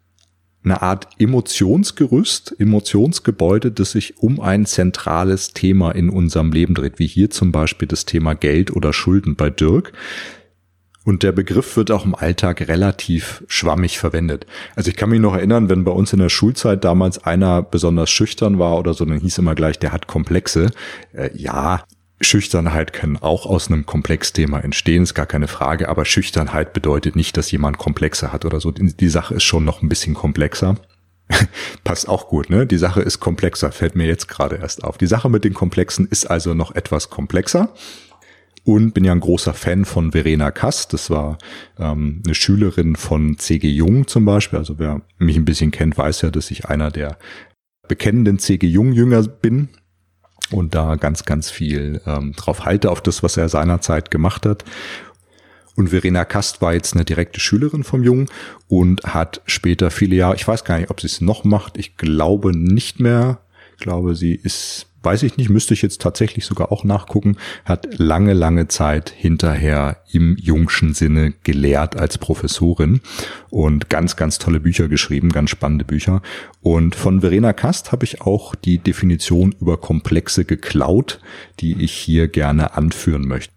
eine 0.65 0.83
Art 0.83 1.09
Emotionsgerüst, 1.19 2.57
Emotionsgebäude, 2.59 3.71
das 3.71 3.93
sich 3.93 4.19
um 4.19 4.41
ein 4.41 4.67
zentrales 4.67 5.55
Thema 5.55 5.93
in 5.93 6.11
unserem 6.11 6.53
Leben 6.53 6.75
dreht, 6.75 6.99
wie 6.99 7.07
hier 7.07 7.31
zum 7.31 7.53
Beispiel 7.53 7.89
das 7.89 8.05
Thema 8.05 8.35
Geld 8.35 8.75
oder 8.75 8.93
Schulden 8.93 9.37
bei 9.37 9.51
Dirk. 9.51 9.93
Und 11.05 11.23
der 11.23 11.33
Begriff 11.33 11.77
wird 11.79 11.91
auch 11.91 12.05
im 12.05 12.15
Alltag 12.15 12.69
relativ 12.69 13.43
schwammig 13.49 13.99
verwendet. 13.99 14.45
Also 14.77 14.91
ich 14.91 14.97
kann 14.97 15.09
mich 15.09 15.21
noch 15.21 15.35
erinnern, 15.35 15.71
wenn 15.71 15.85
bei 15.85 15.93
uns 15.93 16.13
in 16.13 16.19
der 16.19 16.29
Schulzeit 16.29 16.85
damals 16.85 17.25
einer 17.25 17.63
besonders 17.63 18.11
schüchtern 18.11 18.59
war 18.59 18.77
oder 18.77 18.93
so, 18.93 19.07
dann 19.07 19.21
hieß 19.21 19.39
immer 19.39 19.55
gleich, 19.55 19.79
der 19.79 19.93
hat 19.93 20.07
Komplexe. 20.07 20.71
Äh, 21.15 21.31
ja, 21.35 21.83
Schüchternheit 22.21 22.93
kann 22.93 23.17
auch 23.17 23.47
aus 23.47 23.69
einem 23.69 23.87
Komplexthema 23.87 24.59
entstehen, 24.61 25.05
ist 25.05 25.15
gar 25.15 25.27
keine 25.27 25.47
Frage, 25.47 25.89
aber 25.89 26.05
Schüchternheit 26.05 26.73
bedeutet 26.73 27.15
nicht, 27.15 27.37
dass 27.37 27.51
jemand 27.51 27.79
Komplexe 27.79 28.33
hat 28.33 28.45
oder 28.45 28.61
so. 28.61 28.73
Die 28.73 29.09
Sache 29.09 29.35
ist 29.35 29.45
schon 29.45 29.65
noch 29.65 29.83
ein 29.83 29.89
bisschen 29.89 30.15
komplexer. 30.15 30.77
Passt 31.85 32.09
auch 32.09 32.29
gut, 32.29 32.51
ne? 32.51 32.67
Die 32.67 32.79
Sache 32.79 33.03
ist 33.03 33.21
komplexer, 33.21 33.71
fällt 33.71 33.95
mir 33.95 34.07
jetzt 34.07 34.29
gerade 34.29 34.57
erst 34.57 34.83
auf. 34.83 34.99
Die 34.99 35.07
Sache 35.07 35.29
mit 35.29 35.45
den 35.45 35.55
Komplexen 35.55 36.09
ist 36.09 36.29
also 36.29 36.55
noch 36.55 36.75
etwas 36.75 37.11
komplexer. 37.11 37.73
Und 38.65 38.93
bin 38.93 39.05
ja 39.05 39.13
ein 39.13 39.21
großer 39.21 39.55
Fan 39.55 39.85
von 39.85 40.13
Verena 40.13 40.51
Kass. 40.51 40.89
Das 40.89 41.09
war 41.09 41.39
ähm, 41.79 42.23
eine 42.27 42.35
Schülerin 42.35 42.97
von 42.97 43.39
C.G. 43.39 43.67
Jung 43.69 44.07
zum 44.07 44.25
Beispiel. 44.25 44.59
Also 44.59 44.79
wer 44.79 45.01
mich 45.19 45.37
ein 45.37 45.47
bisschen 45.47 45.71
kennt, 45.71 45.97
weiß 45.97 46.23
ja, 46.23 46.31
dass 46.31 46.51
ich 46.51 46.67
einer 46.67 46.91
der 46.91 47.19
bekennenden 47.87 48.39
C.G. 48.39 48.67
Jung-Jünger 48.67 49.23
bin 49.23 49.69
und 50.51 50.75
da 50.75 50.97
ganz, 50.97 51.25
ganz 51.25 51.51
viel 51.51 52.01
ähm, 52.07 52.33
drauf 52.33 52.65
halte, 52.65 52.91
auf 52.91 53.01
das, 53.01 53.23
was 53.23 53.37
er 53.37 53.49
seinerzeit 53.49 54.11
gemacht 54.11 54.47
hat. 54.47 54.65
Und 55.77 55.91
Verena 55.91 56.25
Kast 56.25 56.61
war 56.61 56.75
jetzt 56.75 56.95
eine 56.95 57.05
direkte 57.05 57.39
Schülerin 57.39 57.85
vom 57.85 58.03
Jungen 58.03 58.29
und 58.67 59.05
hat 59.05 59.43
später 59.47 59.93
viele 59.93 60.17
Jahre, 60.17 60.35
ich 60.35 60.49
weiß 60.49 60.65
gar 60.65 60.79
nicht, 60.79 60.91
ob 60.91 61.01
sie 61.01 61.07
es 61.07 61.21
noch 61.21 61.45
macht, 61.45 61.79
ich 61.79 61.97
glaube 61.97 62.57
nicht 62.57 62.99
mehr. 62.99 63.39
Ich 63.77 63.85
glaube, 63.85 64.17
sie 64.17 64.35
ist 64.35 64.88
weiß 65.03 65.23
ich 65.23 65.37
nicht, 65.37 65.49
müsste 65.49 65.75
ich 65.75 65.83
jetzt 65.83 66.01
tatsächlich 66.01 66.45
sogar 66.45 66.73
auch 66.73 66.85
nachgucken, 66.85 67.37
hat 67.65 67.99
lange, 67.99 68.33
lange 68.33 68.69
Zeit 68.69 69.11
hinterher 69.11 70.03
im 70.11 70.37
Jungschen 70.37 70.95
Sinne 70.95 71.35
gelehrt 71.45 71.97
als 71.97 72.19
Professorin 72.19 73.01
und 73.51 73.91
ganz, 73.91 74.17
ganz 74.17 74.39
tolle 74.39 74.61
Bücher 74.61 74.89
geschrieben, 74.89 75.31
ganz 75.31 75.51
spannende 75.51 75.85
Bücher. 75.85 76.23
Und 76.61 76.95
von 76.95 77.21
Verena 77.21 77.53
Kast 77.53 77.93
habe 77.93 78.05
ich 78.05 78.23
auch 78.23 78.55
die 78.55 78.79
Definition 78.79 79.55
über 79.61 79.77
Komplexe 79.77 80.45
geklaut, 80.45 81.21
die 81.61 81.83
ich 81.83 81.93
hier 81.93 82.29
gerne 82.29 82.75
anführen 82.75 83.27
möchte. 83.27 83.53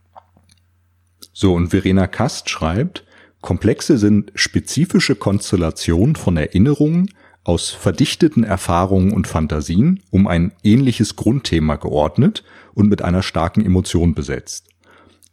So, 1.33 1.53
und 1.53 1.69
Verena 1.69 2.07
Kast 2.07 2.49
schreibt, 2.49 3.03
Komplexe 3.41 3.97
sind 3.97 4.31
spezifische 4.35 5.15
Konstellationen 5.15 6.15
von 6.15 6.37
Erinnerungen, 6.37 7.09
aus 7.43 7.69
verdichteten 7.69 8.43
Erfahrungen 8.43 9.11
und 9.13 9.27
Fantasien 9.27 10.01
um 10.11 10.27
ein 10.27 10.51
ähnliches 10.63 11.15
Grundthema 11.15 11.75
geordnet 11.75 12.43
und 12.73 12.87
mit 12.87 13.01
einer 13.01 13.23
starken 13.23 13.65
Emotion 13.65 14.13
besetzt. 14.13 14.69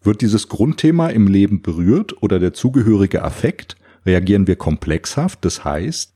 Wird 0.02 0.20
dieses 0.22 0.48
Grundthema 0.48 1.08
im 1.08 1.26
Leben 1.26 1.60
berührt 1.60 2.22
oder 2.22 2.38
der 2.38 2.54
zugehörige 2.54 3.22
Affekt, 3.22 3.76
reagieren 4.06 4.46
wir 4.46 4.56
komplexhaft, 4.56 5.44
das 5.44 5.64
heißt, 5.64 6.14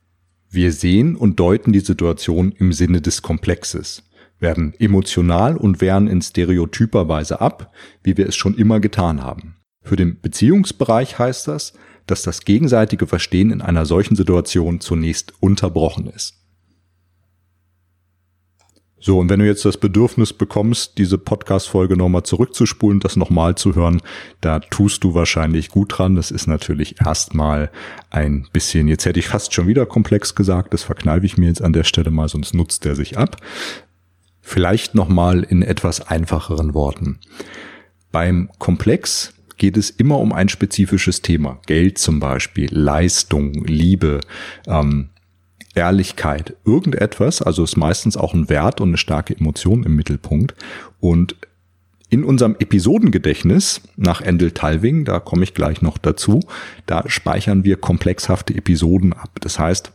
wir 0.50 0.72
sehen 0.72 1.16
und 1.16 1.40
deuten 1.40 1.72
die 1.72 1.80
Situation 1.80 2.52
im 2.52 2.72
Sinne 2.72 3.00
des 3.00 3.22
Komplexes, 3.22 4.04
werden 4.38 4.74
emotional 4.78 5.56
und 5.56 5.80
wehren 5.80 6.08
in 6.08 6.22
stereotyper 6.22 7.08
Weise 7.08 7.40
ab, 7.40 7.72
wie 8.02 8.16
wir 8.16 8.28
es 8.28 8.36
schon 8.36 8.54
immer 8.56 8.80
getan 8.80 9.22
haben. 9.22 9.56
Für 9.82 9.96
den 9.96 10.20
Beziehungsbereich 10.20 11.18
heißt 11.18 11.48
das, 11.48 11.72
dass 12.06 12.22
das 12.22 12.44
gegenseitige 12.44 13.06
Verstehen 13.06 13.50
in 13.50 13.62
einer 13.62 13.86
solchen 13.86 14.16
Situation 14.16 14.80
zunächst 14.80 15.32
unterbrochen 15.40 16.08
ist. 16.08 16.42
So, 19.04 19.18
und 19.18 19.28
wenn 19.28 19.40
du 19.40 19.46
jetzt 19.46 19.64
das 19.64 19.78
Bedürfnis 19.78 20.32
bekommst, 20.32 20.96
diese 20.96 21.18
Podcast-Folge 21.18 21.96
nochmal 21.96 22.22
zurückzuspulen, 22.22 23.00
das 23.00 23.16
nochmal 23.16 23.56
zu 23.56 23.74
hören, 23.74 24.00
da 24.40 24.60
tust 24.60 25.02
du 25.02 25.12
wahrscheinlich 25.12 25.70
gut 25.70 25.98
dran. 25.98 26.14
Das 26.14 26.30
ist 26.30 26.46
natürlich 26.46 27.00
erstmal 27.04 27.72
ein 28.10 28.46
bisschen, 28.52 28.86
jetzt 28.86 29.04
hätte 29.04 29.18
ich 29.18 29.26
fast 29.26 29.54
schon 29.54 29.66
wieder 29.66 29.86
komplex 29.86 30.36
gesagt, 30.36 30.72
das 30.72 30.84
verkneife 30.84 31.26
ich 31.26 31.36
mir 31.36 31.48
jetzt 31.48 31.62
an 31.62 31.72
der 31.72 31.82
Stelle 31.82 32.12
mal, 32.12 32.28
sonst 32.28 32.54
nutzt 32.54 32.84
der 32.84 32.94
sich 32.94 33.18
ab. 33.18 33.38
Vielleicht 34.40 34.94
nochmal 34.94 35.42
in 35.42 35.62
etwas 35.62 36.00
einfacheren 36.00 36.72
Worten. 36.72 37.18
Beim 38.12 38.50
Komplex 38.58 39.34
geht 39.62 39.76
es 39.76 39.90
immer 39.90 40.18
um 40.18 40.32
ein 40.32 40.48
spezifisches 40.48 41.22
Thema. 41.22 41.60
Geld 41.66 41.96
zum 41.96 42.18
Beispiel, 42.18 42.66
Leistung, 42.72 43.52
Liebe, 43.64 44.18
ähm, 44.66 45.10
Ehrlichkeit, 45.76 46.56
irgendetwas, 46.64 47.42
also 47.42 47.62
ist 47.62 47.76
meistens 47.76 48.16
auch 48.16 48.34
ein 48.34 48.48
Wert 48.48 48.80
und 48.80 48.88
eine 48.88 48.96
starke 48.96 49.36
Emotion 49.38 49.84
im 49.84 49.94
Mittelpunkt. 49.94 50.56
Und 50.98 51.36
in 52.10 52.24
unserem 52.24 52.56
Episodengedächtnis 52.58 53.82
nach 53.94 54.20
Endel 54.20 54.50
Talving, 54.50 55.04
da 55.04 55.20
komme 55.20 55.44
ich 55.44 55.54
gleich 55.54 55.80
noch 55.80 55.96
dazu, 55.96 56.40
da 56.86 57.04
speichern 57.06 57.62
wir 57.62 57.76
komplexhafte 57.76 58.56
Episoden 58.56 59.12
ab. 59.12 59.30
Das 59.42 59.60
heißt, 59.60 59.92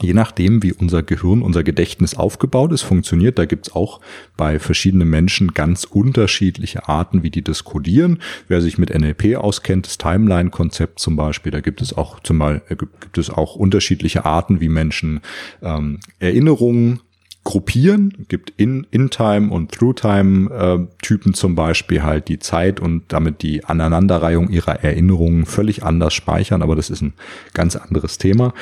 Je 0.00 0.12
nachdem, 0.12 0.62
wie 0.62 0.72
unser 0.72 1.02
Gehirn, 1.02 1.42
unser 1.42 1.64
Gedächtnis 1.64 2.14
aufgebaut 2.14 2.72
ist, 2.72 2.82
funktioniert, 2.82 3.38
da 3.38 3.46
gibt's 3.46 3.72
auch 3.72 4.00
bei 4.36 4.58
verschiedenen 4.58 5.08
Menschen 5.08 5.54
ganz 5.54 5.84
unterschiedliche 5.84 6.88
Arten, 6.88 7.22
wie 7.22 7.30
die 7.30 7.42
das 7.42 7.64
kodieren. 7.64 8.20
Wer 8.46 8.60
sich 8.60 8.78
mit 8.78 8.96
NLP 8.96 9.36
auskennt, 9.36 9.86
das 9.86 9.98
Timeline-Konzept 9.98 11.00
zum 11.00 11.16
Beispiel, 11.16 11.50
da 11.50 11.60
gibt 11.60 11.80
es 11.80 11.96
auch 11.96 12.20
zum 12.20 12.38
Beispiel, 12.38 12.62
äh, 12.68 12.76
gibt 12.76 13.18
es 13.18 13.30
auch 13.30 13.56
unterschiedliche 13.56 14.24
Arten, 14.24 14.60
wie 14.60 14.68
Menschen 14.68 15.20
ähm, 15.62 15.98
Erinnerungen 16.20 17.00
gruppieren, 17.44 18.26
gibt 18.28 18.52
in 18.56 18.86
In-Time 18.90 19.50
und 19.50 19.72
Through-Time-Typen 19.72 21.32
äh, 21.32 21.34
zum 21.34 21.54
Beispiel 21.54 22.02
halt 22.02 22.28
die 22.28 22.38
Zeit 22.38 22.78
und 22.78 23.04
damit 23.08 23.42
die 23.42 23.64
Aneinanderreihung 23.64 24.50
ihrer 24.50 24.84
Erinnerungen 24.84 25.46
völlig 25.46 25.82
anders 25.82 26.12
speichern, 26.12 26.62
aber 26.62 26.76
das 26.76 26.90
ist 26.90 27.00
ein 27.00 27.14
ganz 27.54 27.74
anderes 27.74 28.18
Thema. 28.18 28.52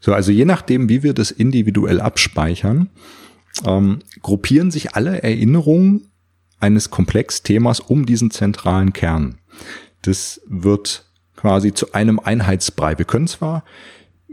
So, 0.00 0.12
also 0.12 0.32
je 0.32 0.44
nachdem, 0.44 0.88
wie 0.88 1.02
wir 1.02 1.12
das 1.12 1.30
individuell 1.30 2.00
abspeichern, 2.00 2.90
ähm, 3.66 4.00
gruppieren 4.22 4.70
sich 4.70 4.94
alle 4.94 5.22
Erinnerungen 5.22 6.08
eines 6.60 6.90
Komplexthemas 6.90 7.80
um 7.80 8.06
diesen 8.06 8.30
zentralen 8.30 8.92
Kern. 8.92 9.38
Das 10.02 10.40
wird 10.46 11.06
quasi 11.36 11.72
zu 11.72 11.92
einem 11.92 12.18
Einheitsbrei. 12.18 12.98
Wir 12.98 13.04
können 13.04 13.28
zwar 13.28 13.64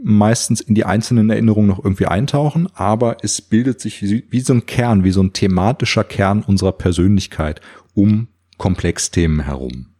meistens 0.02 0.60
in 0.60 0.74
die 0.74 0.84
einzelnen 0.84 1.30
Erinnerungen 1.30 1.68
noch 1.68 1.82
irgendwie 1.82 2.06
eintauchen, 2.06 2.68
aber 2.74 3.18
es 3.22 3.40
bildet 3.40 3.80
sich 3.80 4.02
wie 4.02 4.40
so 4.40 4.52
ein 4.52 4.66
Kern, 4.66 5.04
wie 5.04 5.10
so 5.10 5.22
ein 5.22 5.32
thematischer 5.32 6.04
Kern 6.04 6.42
unserer 6.42 6.72
Persönlichkeit 6.72 7.60
um 7.94 8.28
Komplexthemen 8.58 9.40
herum. 9.40 9.95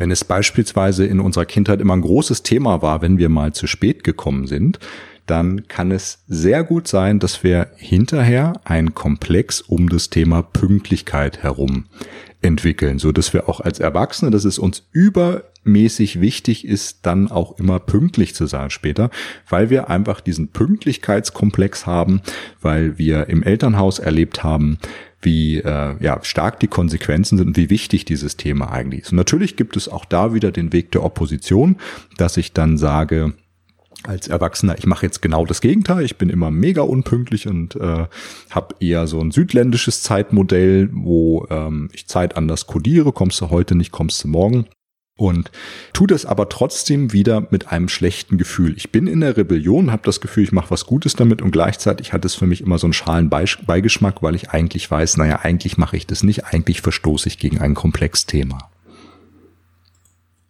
Wenn 0.00 0.10
es 0.10 0.24
beispielsweise 0.24 1.04
in 1.04 1.20
unserer 1.20 1.44
Kindheit 1.44 1.82
immer 1.82 1.92
ein 1.94 2.00
großes 2.00 2.42
Thema 2.42 2.80
war, 2.80 3.02
wenn 3.02 3.18
wir 3.18 3.28
mal 3.28 3.52
zu 3.52 3.66
spät 3.66 4.02
gekommen 4.02 4.46
sind, 4.46 4.78
dann 5.26 5.68
kann 5.68 5.90
es 5.90 6.24
sehr 6.26 6.64
gut 6.64 6.88
sein, 6.88 7.18
dass 7.18 7.44
wir 7.44 7.66
hinterher 7.76 8.54
ein 8.64 8.94
Komplex 8.94 9.60
um 9.60 9.90
das 9.90 10.08
Thema 10.08 10.40
Pünktlichkeit 10.40 11.42
herum 11.42 11.84
entwickeln, 12.40 12.98
so 12.98 13.12
dass 13.12 13.34
wir 13.34 13.46
auch 13.46 13.60
als 13.60 13.78
Erwachsene, 13.78 14.30
dass 14.30 14.46
es 14.46 14.58
uns 14.58 14.86
übermäßig 14.92 16.22
wichtig 16.22 16.66
ist, 16.66 17.00
dann 17.04 17.30
auch 17.30 17.58
immer 17.58 17.78
pünktlich 17.78 18.34
zu 18.34 18.46
sein 18.46 18.70
später, 18.70 19.10
weil 19.50 19.68
wir 19.68 19.90
einfach 19.90 20.22
diesen 20.22 20.48
Pünktlichkeitskomplex 20.48 21.84
haben, 21.84 22.22
weil 22.62 22.96
wir 22.96 23.28
im 23.28 23.42
Elternhaus 23.42 23.98
erlebt 23.98 24.42
haben, 24.42 24.78
wie 25.22 25.58
äh, 25.58 25.96
ja, 26.00 26.20
stark 26.22 26.60
die 26.60 26.66
Konsequenzen 26.66 27.38
sind 27.38 27.48
und 27.48 27.56
wie 27.56 27.70
wichtig 27.70 28.04
dieses 28.04 28.36
Thema 28.36 28.70
eigentlich 28.70 29.02
ist. 29.02 29.12
Und 29.12 29.16
natürlich 29.16 29.56
gibt 29.56 29.76
es 29.76 29.88
auch 29.88 30.04
da 30.04 30.34
wieder 30.34 30.50
den 30.50 30.72
Weg 30.72 30.92
der 30.92 31.04
Opposition, 31.04 31.76
dass 32.16 32.36
ich 32.36 32.52
dann 32.52 32.78
sage, 32.78 33.34
als 34.04 34.28
Erwachsener, 34.28 34.78
ich 34.78 34.86
mache 34.86 35.04
jetzt 35.04 35.20
genau 35.20 35.44
das 35.44 35.60
Gegenteil. 35.60 36.04
Ich 36.04 36.16
bin 36.16 36.30
immer 36.30 36.50
mega 36.50 36.82
unpünktlich 36.82 37.46
und 37.46 37.76
äh, 37.76 38.06
habe 38.50 38.74
eher 38.80 39.06
so 39.06 39.20
ein 39.20 39.30
südländisches 39.30 40.02
Zeitmodell, 40.02 40.88
wo 40.92 41.46
ähm, 41.50 41.90
ich 41.92 42.06
Zeit 42.06 42.36
anders 42.36 42.66
kodiere. 42.66 43.12
Kommst 43.12 43.40
du 43.40 43.50
heute 43.50 43.74
nicht, 43.74 43.92
kommst 43.92 44.24
du 44.24 44.28
morgen 44.28 44.66
und 45.20 45.50
tu 45.92 46.06
das 46.06 46.24
aber 46.24 46.48
trotzdem 46.48 47.12
wieder 47.12 47.46
mit 47.50 47.68
einem 47.68 47.88
schlechten 47.88 48.38
Gefühl. 48.38 48.74
Ich 48.76 48.90
bin 48.90 49.06
in 49.06 49.20
der 49.20 49.36
Rebellion, 49.36 49.92
habe 49.92 50.02
das 50.04 50.22
Gefühl, 50.22 50.44
ich 50.44 50.52
mache 50.52 50.70
was 50.70 50.86
Gutes 50.86 51.14
damit 51.14 51.42
und 51.42 51.50
gleichzeitig 51.50 52.14
hat 52.14 52.24
es 52.24 52.34
für 52.34 52.46
mich 52.46 52.62
immer 52.62 52.78
so 52.78 52.86
einen 52.86 52.94
schalen 52.94 53.28
Beigeschmack, 53.28 54.22
weil 54.22 54.34
ich 54.34 54.50
eigentlich 54.50 54.90
weiß, 54.90 55.18
naja, 55.18 55.40
eigentlich 55.42 55.76
mache 55.76 55.98
ich 55.98 56.06
das 56.06 56.22
nicht, 56.22 56.46
eigentlich 56.46 56.80
verstoße 56.80 57.28
ich 57.28 57.38
gegen 57.38 57.58
ein 57.58 57.74
Komplexthema. 57.74 58.70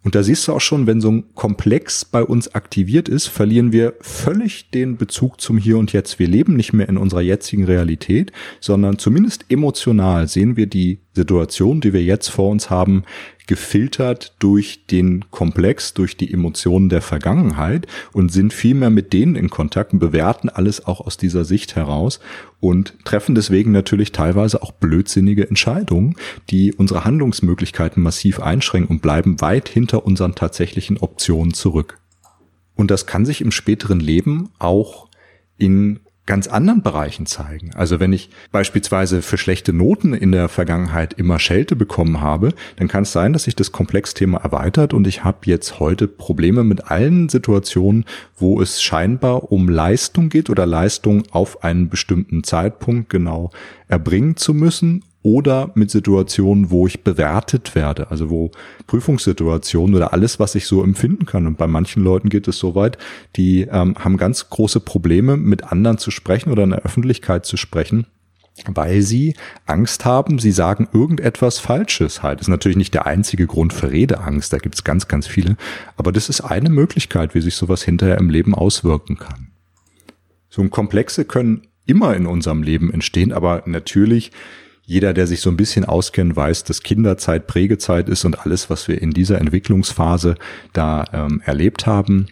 Und 0.03 0.15
da 0.15 0.23
siehst 0.23 0.47
du 0.47 0.53
auch 0.53 0.61
schon, 0.61 0.87
wenn 0.87 0.99
so 0.99 1.11
ein 1.11 1.35
Komplex 1.35 2.05
bei 2.05 2.23
uns 2.23 2.55
aktiviert 2.55 3.07
ist, 3.07 3.27
verlieren 3.27 3.71
wir 3.71 3.93
völlig 4.01 4.71
den 4.71 4.97
Bezug 4.97 5.39
zum 5.39 5.57
Hier 5.59 5.77
und 5.77 5.93
Jetzt. 5.93 6.17
Wir 6.17 6.27
leben 6.27 6.55
nicht 6.55 6.73
mehr 6.73 6.89
in 6.89 6.97
unserer 6.97 7.21
jetzigen 7.21 7.65
Realität, 7.65 8.31
sondern 8.59 8.97
zumindest 8.97 9.45
emotional 9.49 10.27
sehen 10.27 10.57
wir 10.57 10.65
die 10.65 11.01
Situation, 11.13 11.81
die 11.81 11.93
wir 11.93 12.03
jetzt 12.03 12.29
vor 12.29 12.49
uns 12.49 12.71
haben, 12.71 13.03
gefiltert 13.51 14.33
durch 14.39 14.85
den 14.85 15.25
Komplex, 15.29 15.93
durch 15.93 16.15
die 16.15 16.31
Emotionen 16.31 16.87
der 16.87 17.01
Vergangenheit 17.01 17.85
und 18.13 18.31
sind 18.31 18.53
vielmehr 18.53 18.89
mit 18.89 19.11
denen 19.11 19.35
in 19.35 19.49
Kontakt 19.49 19.91
und 19.91 19.99
bewerten 19.99 20.47
alles 20.47 20.85
auch 20.85 21.01
aus 21.01 21.17
dieser 21.17 21.43
Sicht 21.43 21.75
heraus 21.75 22.21
und 22.61 22.95
treffen 23.03 23.35
deswegen 23.35 23.73
natürlich 23.73 24.13
teilweise 24.13 24.63
auch 24.63 24.71
blödsinnige 24.71 25.49
Entscheidungen, 25.49 26.15
die 26.49 26.73
unsere 26.73 27.03
Handlungsmöglichkeiten 27.03 28.01
massiv 28.01 28.39
einschränken 28.39 28.95
und 28.95 29.01
bleiben 29.01 29.41
weit 29.41 29.67
hinter 29.67 30.05
unseren 30.05 30.33
tatsächlichen 30.33 30.97
Optionen 30.97 31.53
zurück. 31.53 31.97
Und 32.75 32.89
das 32.89 33.05
kann 33.05 33.25
sich 33.25 33.41
im 33.41 33.51
späteren 33.51 33.99
Leben 33.99 34.51
auch 34.59 35.09
in 35.57 35.99
ganz 36.25 36.47
anderen 36.47 36.81
Bereichen 36.81 37.25
zeigen. 37.25 37.71
Also 37.75 37.99
wenn 37.99 38.13
ich 38.13 38.29
beispielsweise 38.51 39.21
für 39.21 39.37
schlechte 39.37 39.73
Noten 39.73 40.13
in 40.13 40.31
der 40.31 40.49
Vergangenheit 40.49 41.13
immer 41.13 41.39
Schelte 41.39 41.75
bekommen 41.75 42.21
habe, 42.21 42.53
dann 42.77 42.87
kann 42.87 43.03
es 43.03 43.11
sein, 43.11 43.33
dass 43.33 43.43
sich 43.43 43.55
das 43.55 43.71
Komplexthema 43.71 44.37
erweitert 44.37 44.93
und 44.93 45.07
ich 45.07 45.23
habe 45.23 45.39
jetzt 45.45 45.79
heute 45.79 46.07
Probleme 46.07 46.63
mit 46.63 46.91
allen 46.91 47.27
Situationen, 47.27 48.05
wo 48.37 48.61
es 48.61 48.81
scheinbar 48.81 49.51
um 49.51 49.67
Leistung 49.67 50.29
geht 50.29 50.49
oder 50.49 50.65
Leistung 50.65 51.23
auf 51.31 51.63
einen 51.63 51.89
bestimmten 51.89 52.43
Zeitpunkt 52.43 53.09
genau 53.09 53.51
erbringen 53.87 54.37
zu 54.37 54.53
müssen 54.53 55.03
oder 55.23 55.71
mit 55.75 55.91
Situationen, 55.91 56.71
wo 56.71 56.87
ich 56.87 57.03
bewertet 57.03 57.75
werde, 57.75 58.09
also 58.09 58.29
wo 58.29 58.51
Prüfungssituationen 58.87 59.95
oder 59.95 60.13
alles, 60.13 60.39
was 60.39 60.55
ich 60.55 60.65
so 60.65 60.83
empfinden 60.83 61.25
kann. 61.25 61.45
Und 61.45 61.57
bei 61.57 61.67
manchen 61.67 62.03
Leuten 62.03 62.29
geht 62.29 62.47
es 62.47 62.57
so 62.57 62.73
weit, 62.73 62.97
die 63.35 63.61
ähm, 63.61 63.95
haben 63.99 64.17
ganz 64.17 64.49
große 64.49 64.79
Probleme, 64.79 65.37
mit 65.37 65.71
anderen 65.71 65.99
zu 65.99 66.09
sprechen 66.09 66.51
oder 66.51 66.63
in 66.63 66.71
der 66.71 66.81
Öffentlichkeit 66.81 67.45
zu 67.45 67.55
sprechen, 67.55 68.07
weil 68.65 69.01
sie 69.03 69.35
Angst 69.65 70.05
haben, 70.05 70.39
sie 70.39 70.51
sagen 70.51 70.87
irgendetwas 70.91 71.59
Falsches 71.59 72.23
halt. 72.23 72.39
Das 72.39 72.47
ist 72.47 72.51
natürlich 72.51 72.77
nicht 72.77 72.93
der 72.95 73.05
einzige 73.05 73.45
Grund 73.45 73.73
für 73.73 73.91
Redeangst, 73.91 74.51
da 74.51 74.57
gibt 74.57 74.75
es 74.75 74.83
ganz, 74.83 75.07
ganz 75.07 75.27
viele. 75.27 75.55
Aber 75.97 76.11
das 76.11 76.29
ist 76.29 76.41
eine 76.41 76.69
Möglichkeit, 76.69 77.35
wie 77.35 77.41
sich 77.41 77.55
sowas 77.55 77.83
hinterher 77.83 78.17
im 78.17 78.31
Leben 78.31 78.55
auswirken 78.55 79.17
kann. 79.17 79.51
So 80.49 80.63
ein 80.63 80.71
Komplexe 80.71 81.25
können 81.25 81.67
immer 81.85 82.15
in 82.15 82.25
unserem 82.25 82.63
Leben 82.63 82.91
entstehen, 82.91 83.31
aber 83.31 83.63
natürlich 83.65 84.31
jeder, 84.85 85.13
der 85.13 85.27
sich 85.27 85.41
so 85.41 85.49
ein 85.49 85.57
bisschen 85.57 85.85
auskennt, 85.85 86.35
weiß, 86.35 86.63
dass 86.63 86.83
Kinderzeit 86.83 87.47
Prägezeit 87.47 88.09
ist 88.09 88.25
und 88.25 88.39
alles, 88.39 88.69
was 88.69 88.87
wir 88.87 89.01
in 89.01 89.11
dieser 89.11 89.39
Entwicklungsphase 89.39 90.35
da 90.73 91.05
ähm, 91.13 91.41
erlebt 91.45 91.85
haben, 91.85 92.27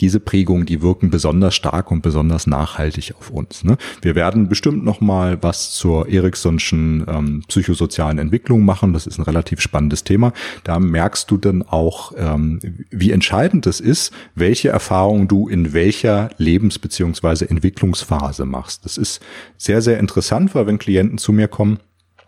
diese 0.00 0.20
Prägungen, 0.20 0.66
die 0.66 0.82
wirken 0.82 1.10
besonders 1.10 1.54
stark 1.54 1.90
und 1.90 2.02
besonders 2.02 2.46
nachhaltig 2.46 3.14
auf 3.18 3.30
uns. 3.30 3.62
Ne? 3.62 3.76
Wir 4.00 4.14
werden 4.14 4.48
bestimmt 4.48 4.84
noch 4.84 5.00
mal 5.00 5.42
was 5.42 5.72
zur 5.72 6.08
Eriksonschen 6.08 7.04
ähm, 7.08 7.42
psychosozialen 7.46 8.18
Entwicklung 8.18 8.64
machen. 8.64 8.92
Das 8.94 9.06
ist 9.06 9.18
ein 9.18 9.22
relativ 9.22 9.60
spannendes 9.60 10.02
Thema. 10.02 10.32
Da 10.64 10.80
merkst 10.80 11.30
du 11.30 11.36
dann 11.36 11.62
auch, 11.62 12.12
ähm, 12.16 12.58
wie 12.90 13.12
entscheidend 13.12 13.66
es 13.66 13.80
ist, 13.80 14.12
welche 14.34 14.70
Erfahrungen 14.70 15.28
du 15.28 15.48
in 15.48 15.72
welcher 15.72 16.30
Lebens- 16.38 16.78
beziehungsweise 16.78 17.48
Entwicklungsphase 17.48 18.44
machst. 18.44 18.84
Das 18.84 18.96
ist 18.96 19.20
sehr, 19.56 19.82
sehr 19.82 20.00
interessant, 20.00 20.54
weil 20.54 20.66
wenn 20.66 20.78
Klienten 20.78 21.18
zu 21.18 21.32
mir 21.32 21.48
kommen, 21.48 21.78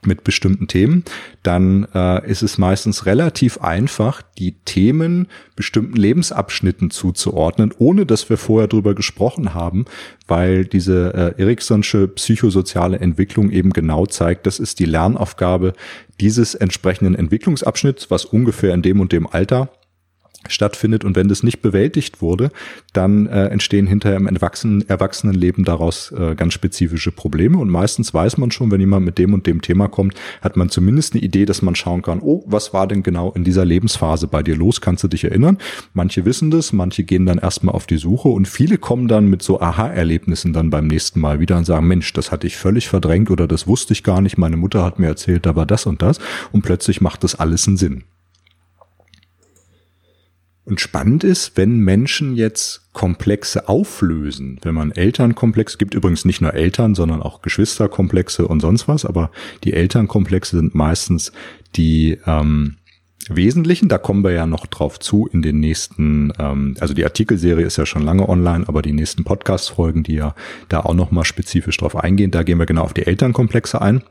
mit 0.06 0.24
bestimmten 0.24 0.68
Themen, 0.68 1.04
dann 1.42 1.86
äh, 1.94 2.28
ist 2.28 2.42
es 2.42 2.58
meistens 2.58 3.06
relativ 3.06 3.58
einfach, 3.58 4.22
die 4.38 4.52
Themen 4.64 5.28
bestimmten 5.56 5.96
Lebensabschnitten 5.96 6.90
zuzuordnen, 6.90 7.72
ohne 7.78 8.06
dass 8.06 8.28
wir 8.30 8.36
vorher 8.36 8.68
drüber 8.68 8.94
gesprochen 8.94 9.54
haben, 9.54 9.84
weil 10.26 10.64
diese 10.64 11.34
äh, 11.36 11.40
Eriksonsche 11.40 12.08
psychosoziale 12.08 12.98
Entwicklung 12.98 13.50
eben 13.50 13.72
genau 13.72 14.06
zeigt, 14.06 14.46
das 14.46 14.58
ist 14.58 14.78
die 14.78 14.86
Lernaufgabe 14.86 15.74
dieses 16.20 16.54
entsprechenden 16.54 17.14
Entwicklungsabschnitts, 17.14 18.10
was 18.10 18.24
ungefähr 18.24 18.74
in 18.74 18.82
dem 18.82 19.00
und 19.00 19.12
dem 19.12 19.26
Alter 19.26 19.68
stattfindet. 20.48 21.04
Und 21.04 21.16
wenn 21.16 21.28
das 21.28 21.42
nicht 21.42 21.62
bewältigt 21.62 22.22
wurde, 22.22 22.50
dann 22.92 23.26
äh, 23.26 23.46
entstehen 23.46 23.86
hinterher 23.86 24.18
im 24.18 24.26
Erwachsenen, 24.26 24.88
Erwachsenenleben 24.88 25.64
daraus 25.64 26.12
äh, 26.12 26.34
ganz 26.34 26.54
spezifische 26.54 27.12
Probleme. 27.12 27.58
Und 27.58 27.70
meistens 27.70 28.12
weiß 28.12 28.38
man 28.38 28.50
schon, 28.50 28.70
wenn 28.70 28.80
jemand 28.80 29.04
mit 29.04 29.18
dem 29.18 29.34
und 29.34 29.46
dem 29.46 29.62
Thema 29.62 29.88
kommt, 29.88 30.14
hat 30.40 30.56
man 30.56 30.68
zumindest 30.68 31.14
eine 31.14 31.22
Idee, 31.22 31.44
dass 31.44 31.62
man 31.62 31.74
schauen 31.74 32.02
kann, 32.02 32.20
oh, 32.20 32.44
was 32.46 32.72
war 32.72 32.86
denn 32.86 33.02
genau 33.02 33.32
in 33.32 33.44
dieser 33.44 33.64
Lebensphase 33.64 34.26
bei 34.26 34.42
dir 34.42 34.56
los, 34.56 34.80
kannst 34.80 35.04
du 35.04 35.08
dich 35.08 35.24
erinnern? 35.24 35.58
Manche 35.92 36.24
wissen 36.24 36.50
das, 36.50 36.72
manche 36.72 37.04
gehen 37.04 37.26
dann 37.26 37.38
erstmal 37.38 37.74
auf 37.74 37.86
die 37.86 37.96
Suche 37.96 38.28
und 38.28 38.48
viele 38.48 38.78
kommen 38.78 39.08
dann 39.08 39.28
mit 39.28 39.42
so 39.42 39.60
Aha-Erlebnissen 39.60 40.52
dann 40.52 40.70
beim 40.70 40.86
nächsten 40.86 41.20
Mal 41.20 41.40
wieder 41.40 41.56
und 41.56 41.64
sagen, 41.64 41.86
Mensch, 41.86 42.12
das 42.12 42.32
hatte 42.32 42.46
ich 42.46 42.56
völlig 42.56 42.88
verdrängt 42.88 43.30
oder 43.30 43.46
das 43.46 43.66
wusste 43.66 43.92
ich 43.92 44.02
gar 44.02 44.20
nicht, 44.20 44.38
meine 44.38 44.56
Mutter 44.56 44.84
hat 44.84 44.98
mir 44.98 45.06
erzählt, 45.06 45.46
da 45.46 45.56
war 45.56 45.66
das 45.66 45.86
und 45.86 46.02
das. 46.02 46.18
Und 46.52 46.62
plötzlich 46.62 47.00
macht 47.00 47.24
das 47.24 47.34
alles 47.34 47.66
einen 47.66 47.76
Sinn. 47.76 48.04
Und 50.66 50.80
spannend 50.80 51.24
ist, 51.24 51.56
wenn 51.56 51.78
Menschen 51.80 52.36
jetzt 52.36 52.92
Komplexe 52.94 53.68
auflösen, 53.68 54.58
wenn 54.62 54.74
man 54.74 54.92
Elternkomplexe, 54.92 55.76
gibt 55.76 55.94
übrigens 55.94 56.24
nicht 56.24 56.40
nur 56.40 56.54
Eltern, 56.54 56.94
sondern 56.94 57.20
auch 57.20 57.42
Geschwisterkomplexe 57.42 58.48
und 58.48 58.60
sonst 58.60 58.88
was, 58.88 59.04
aber 59.04 59.30
die 59.64 59.74
Elternkomplexe 59.74 60.56
sind 60.56 60.74
meistens 60.74 61.32
die 61.76 62.18
ähm, 62.26 62.76
Wesentlichen, 63.28 63.88
da 63.88 63.98
kommen 63.98 64.24
wir 64.24 64.32
ja 64.32 64.46
noch 64.46 64.66
drauf 64.66 64.98
zu 64.98 65.26
in 65.26 65.42
den 65.42 65.60
nächsten, 65.60 66.32
ähm, 66.38 66.76
also 66.80 66.94
die 66.94 67.04
Artikelserie 67.04 67.66
ist 67.66 67.76
ja 67.76 67.84
schon 67.84 68.02
lange 68.02 68.28
online, 68.28 68.66
aber 68.66 68.80
die 68.80 68.92
nächsten 68.92 69.24
Podcast-Folgen, 69.24 70.02
die 70.02 70.14
ja 70.14 70.34
da 70.68 70.80
auch 70.80 70.94
nochmal 70.94 71.24
spezifisch 71.24 71.76
drauf 71.76 71.96
eingehen, 71.96 72.30
da 72.30 72.42
gehen 72.42 72.58
wir 72.58 72.66
genau 72.66 72.82
auf 72.82 72.94
die 72.94 73.06
Elternkomplexe 73.06 73.80
ein. 73.82 74.02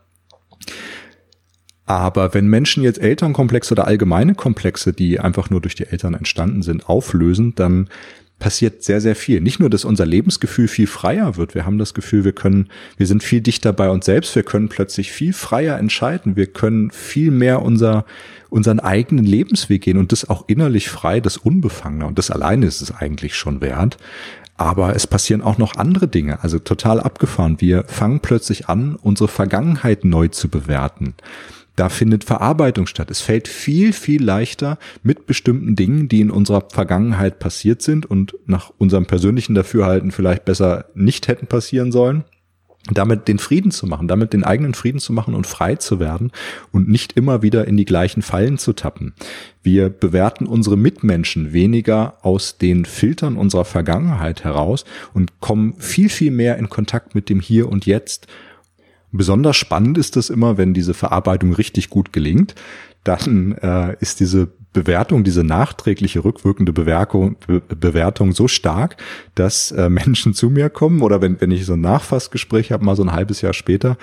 Aber 1.86 2.34
wenn 2.34 2.48
Menschen 2.48 2.84
jetzt 2.84 3.02
Elternkomplexe 3.02 3.74
oder 3.74 3.88
allgemeine 3.88 4.36
Komplexe, 4.36 4.94
die 4.94 5.20
einfach 5.20 5.50
nur 5.50 5.62
durch 5.62 5.76
die 5.76 5.86
Eltern 5.86 6.14
entstanden 6.14 6.62
sind, 6.62 6.88
auflösen, 6.88 7.56
dann 7.56 7.90
passiert 8.40 8.84
sehr, 8.84 9.00
sehr 9.00 9.16
viel. 9.16 9.42
Nicht 9.42 9.60
nur, 9.60 9.70
dass 9.70 9.86
unser 9.86 10.06
Lebensgefühl 10.06 10.68
viel 10.68 10.88
freier 10.88 11.38
wird. 11.38 11.56
Wir 11.56 11.66
haben 11.66 11.78
das 11.78 11.94
Gefühl, 11.94 12.26
wir 12.26 12.34
können, 12.34 12.68
wir 12.98 13.08
sind 13.08 13.24
viel 13.24 13.42
dichter 13.42 13.72
bei 13.72 13.90
uns 13.90 14.06
selbst. 14.06 14.36
Wir 14.36 14.44
können 14.44 14.70
plötzlich 14.70 15.12
viel 15.12 15.34
freier 15.34 15.78
entscheiden. 15.78 16.36
Wir 16.36 16.48
können 16.48 16.92
viel 16.92 17.32
mehr 17.32 17.62
unser, 17.62 18.06
unseren 18.50 18.80
eigenen 18.80 19.26
Lebensweg 19.26 19.84
gehen 19.84 19.98
und 19.98 20.12
das 20.12 20.30
auch 20.30 20.46
innerlich 20.48 20.90
frei, 20.90 21.20
das 21.22 21.38
Unbefangener. 21.38 22.08
Und 22.08 22.18
das 22.18 22.32
alleine 22.32 22.66
ist 22.66 22.82
es 22.82 22.92
eigentlich 22.92 23.36
schon 23.36 23.62
wert. 23.62 23.98
Aber 24.56 24.96
es 24.96 25.08
passieren 25.08 25.42
auch 25.42 25.58
noch 25.58 25.78
andere 25.78 26.08
Dinge, 26.08 26.44
also 26.44 26.60
total 26.60 27.00
abgefahren. 27.00 27.60
Wir 27.60 27.86
fangen 27.86 28.20
plötzlich 28.20 28.68
an, 28.68 28.96
unsere 29.02 29.28
Vergangenheit 29.28 30.06
neu 30.06 30.28
zu 30.28 30.50
bewerten 30.50 31.16
da 31.76 31.90
findet 31.90 32.24
Verarbeitung 32.24 32.88
statt. 32.88 33.10
Es 33.10 33.22
fällt 33.22 33.48
viel, 33.48 33.94
viel 33.94 34.24
leichter 34.24 34.78
mit 35.02 35.26
bestimmten 35.26 35.76
Dingen, 35.76 36.08
die 36.08 36.22
in 36.22 36.32
unserer 36.32 36.68
Vergangenheit 36.70 37.40
passiert 37.40 37.82
sind 37.82 38.06
und 38.06 38.36
nach 38.46 38.72
unserem 38.78 39.06
persönlichen 39.06 39.56
Dafürhalten 39.56 40.12
vielleicht 40.12 40.46
besser 40.46 40.86
nicht 40.94 41.28
hätten 41.28 41.48
passieren 41.48 41.92
sollen, 41.92 42.26
damit 42.92 43.28
den 43.28 43.40
Frieden 43.40 43.72
zu 43.72 43.88
machen, 43.88 44.08
damit 44.08 44.34
den 44.34 44.44
eigenen 44.44 44.74
Frieden 44.74 45.00
zu 45.00 45.14
machen 45.14 45.36
und 45.36 45.48
frei 45.48 45.76
zu 45.76 46.00
werden 46.00 46.32
und 46.72 46.90
nicht 46.90 47.14
immer 47.14 47.42
wieder 47.42 47.66
in 47.66 47.78
die 47.78 47.86
gleichen 47.86 48.22
Fallen 48.22 48.58
zu 48.58 48.74
tappen. 48.74 49.14
Wir 49.62 49.90
bewerten 49.90 50.46
unsere 50.46 50.78
Mitmenschen 50.78 51.54
weniger 51.54 52.18
aus 52.22 52.58
den 52.58 52.84
Filtern 52.86 53.38
unserer 53.38 53.66
Vergangenheit 53.66 54.44
heraus 54.44 54.84
und 55.14 55.40
kommen 55.40 55.76
viel, 55.78 56.10
viel 56.10 56.32
mehr 56.32 56.58
in 56.58 56.70
Kontakt 56.70 57.16
mit 57.16 57.30
dem 57.30 57.40
Hier 57.40 57.70
und 57.70 57.86
Jetzt. 57.86 58.28
Besonders 59.14 59.56
spannend 59.56 59.98
ist 59.98 60.18
es 60.18 60.30
immer, 60.30 60.58
wenn 60.58 60.74
diese 60.74 60.94
Verarbeitung 60.94 61.54
richtig 61.54 61.90
gut 61.90 62.12
gelingt, 62.12 62.56
dann 63.04 63.54
äh, 63.62 63.96
ist 64.00 64.20
diese 64.20 64.50
Bewertung, 64.74 65.24
diese 65.24 65.44
nachträgliche 65.44 66.24
rückwirkende 66.24 66.74
Bewertung, 66.74 67.36
Be 67.46 67.62
Bewertung 67.62 68.32
so 68.34 68.48
stark, 68.48 68.98
dass 69.36 69.72
äh, 69.72 69.90
Menschen 69.90 70.34
zu 70.34 70.50
mir 70.50 70.70
kommen 70.70 71.02
oder 71.02 71.22
wenn, 71.22 71.40
wenn 71.40 71.52
ich 71.52 71.66
so 71.66 71.74
ein 71.74 71.82
Nachfassgespräch 71.82 72.72
habe, 72.72 72.84
mal 72.84 72.96
so 72.96 73.04
ein 73.04 73.12
halbes 73.12 73.42
Jahr 73.42 73.54
später, 73.54 73.98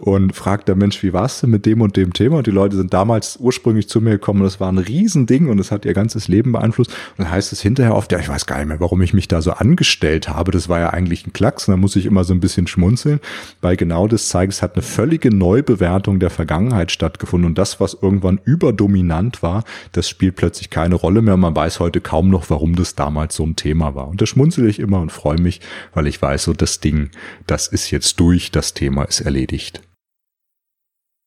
und 0.00 0.34
fragt 0.34 0.68
der 0.68 0.76
Mensch, 0.76 1.02
wie 1.02 1.12
war's 1.12 1.40
denn 1.40 1.50
mit 1.50 1.66
dem 1.66 1.80
und 1.80 1.96
dem 1.96 2.12
Thema? 2.12 2.38
Und 2.38 2.46
die 2.46 2.52
Leute 2.52 2.76
sind 2.76 2.92
damals 2.92 3.36
ursprünglich 3.38 3.88
zu 3.88 4.00
mir 4.00 4.12
gekommen 4.12 4.40
und 4.40 4.46
das 4.46 4.60
war 4.60 4.70
ein 4.70 4.78
Riesending 4.78 5.48
und 5.48 5.58
es 5.58 5.70
hat 5.70 5.84
ihr 5.84 5.94
ganzes 5.94 6.28
Leben 6.28 6.52
beeinflusst. 6.52 6.90
Und 6.90 7.24
dann 7.24 7.30
heißt 7.30 7.52
es 7.52 7.60
hinterher 7.60 7.94
oft, 7.94 8.10
ja, 8.12 8.18
ich 8.18 8.28
weiß 8.28 8.46
gar 8.46 8.58
nicht 8.58 8.68
mehr, 8.68 8.80
warum 8.80 9.02
ich 9.02 9.14
mich 9.14 9.28
da 9.28 9.42
so 9.42 9.52
angestellt 9.52 10.28
habe. 10.28 10.50
Das 10.50 10.68
war 10.68 10.80
ja 10.80 10.90
eigentlich 10.90 11.26
ein 11.26 11.32
Klacks 11.32 11.68
und 11.68 11.72
da 11.72 11.76
muss 11.76 11.96
ich 11.96 12.06
immer 12.06 12.24
so 12.24 12.34
ein 12.34 12.40
bisschen 12.40 12.66
schmunzeln, 12.66 13.20
weil 13.60 13.76
genau 13.76 14.08
das 14.08 14.28
zeigt, 14.28 14.52
es 14.52 14.62
hat 14.62 14.74
eine 14.74 14.82
völlige 14.82 15.34
Neubewertung 15.34 16.18
der 16.18 16.30
Vergangenheit 16.30 16.90
stattgefunden 16.90 17.48
und 17.48 17.58
das, 17.58 17.80
was 17.80 17.96
irgendwann 18.00 18.40
überdominant 18.44 19.42
war, 19.42 19.64
das 19.92 20.08
spielt 20.08 20.36
plötzlich 20.36 20.70
keine 20.70 20.94
Rolle 20.94 21.22
mehr. 21.22 21.36
Man 21.36 21.54
weiß 21.54 21.80
heute 21.80 22.00
kaum 22.00 22.30
noch, 22.30 22.50
warum 22.50 22.76
das 22.76 22.94
damals 22.94 23.36
so 23.36 23.44
ein 23.44 23.56
Thema 23.56 23.94
war. 23.94 24.08
Und 24.08 24.20
da 24.20 24.26
schmunzel 24.26 24.68
ich 24.68 24.78
immer 24.78 25.00
und 25.00 25.12
freue 25.12 25.40
mich, 25.40 25.60
weil 25.94 26.06
ich 26.06 26.20
weiß, 26.20 26.44
so 26.44 26.52
das 26.52 26.80
Ding, 26.80 27.10
das 27.46 27.68
ist 27.68 27.90
jetzt 27.90 28.18
durch, 28.20 28.50
das 28.50 28.74
Thema 28.74 29.04
ist 29.04 29.20
erledigt. 29.20 29.81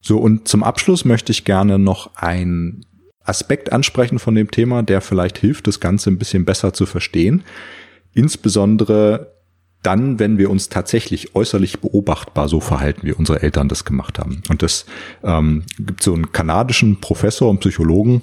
So, 0.08 0.20
und 0.20 0.48
zum 0.48 0.62
Abschluss 0.62 1.04
möchte 1.04 1.32
ich 1.32 1.46
gerne 1.46 1.80
noch 1.80 2.15
einen 2.15 2.86
Aspekt 3.24 3.72
ansprechen 3.72 4.20
von 4.20 4.36
dem 4.36 4.52
Thema, 4.52 4.84
der 4.84 5.02
vielleicht 5.02 5.39
hilft, 5.39 5.65
das 5.65 5.80
Ganze 5.80 6.12
ein 6.12 6.20
bisschen 6.20 6.46
besser 6.46 6.74
zu 6.74 6.86
verstehen. 6.86 7.41
Insbesondere 8.13 9.34
dann, 9.82 10.20
wenn 10.20 10.38
wir 10.38 10.52
uns 10.52 10.70
tatsächlich 10.70 11.34
äußerlich 11.34 11.80
beobachtbar 11.80 12.48
so 12.50 12.60
verhalten, 12.60 13.02
wie 13.08 13.13
unsere 13.13 13.41
Eltern 13.41 13.68
das 13.68 13.84
gemacht 13.84 14.20
haben. 14.20 14.44
Und 14.48 14.62
das 14.62 14.86
ähm, 15.24 15.63
gibt 15.80 16.04
so 16.04 16.13
einen 16.13 16.32
kanadischen 16.32 17.02
Professor 17.02 17.50
und 17.50 17.62
Psychologen, 17.62 18.22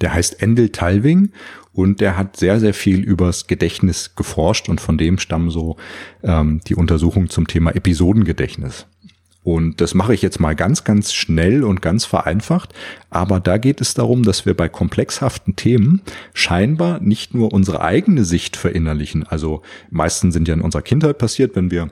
der 0.00 0.14
heißt 0.14 0.42
Endel 0.42 0.68
Talving 0.68 1.32
und 1.72 2.00
der 2.00 2.16
hat 2.16 2.36
sehr, 2.36 2.60
sehr 2.60 2.72
viel 2.72 3.00
übers 3.00 3.48
Gedächtnis 3.48 4.14
geforscht 4.14 4.68
und 4.68 4.80
von 4.80 4.96
dem 4.96 5.18
stammen 5.18 5.50
so 5.50 5.76
ähm, 6.22 6.60
die 6.68 6.76
Untersuchungen 6.76 7.30
zum 7.30 7.48
Thema 7.48 7.74
Episodengedächtnis. 7.74 8.86
Und 9.44 9.82
das 9.82 9.92
mache 9.92 10.14
ich 10.14 10.22
jetzt 10.22 10.40
mal 10.40 10.56
ganz, 10.56 10.84
ganz 10.84 11.12
schnell 11.12 11.64
und 11.64 11.82
ganz 11.82 12.06
vereinfacht. 12.06 12.72
Aber 13.10 13.40
da 13.40 13.58
geht 13.58 13.82
es 13.82 13.92
darum, 13.92 14.22
dass 14.22 14.46
wir 14.46 14.56
bei 14.56 14.70
komplexhaften 14.70 15.54
Themen 15.54 16.00
scheinbar 16.32 17.00
nicht 17.00 17.34
nur 17.34 17.52
unsere 17.52 17.82
eigene 17.82 18.24
Sicht 18.24 18.56
verinnerlichen. 18.56 19.24
Also 19.24 19.62
meistens 19.90 20.32
sind 20.32 20.48
ja 20.48 20.54
in 20.54 20.62
unserer 20.62 20.82
Kindheit 20.82 21.18
passiert, 21.18 21.54
wenn 21.54 21.70
wir 21.70 21.90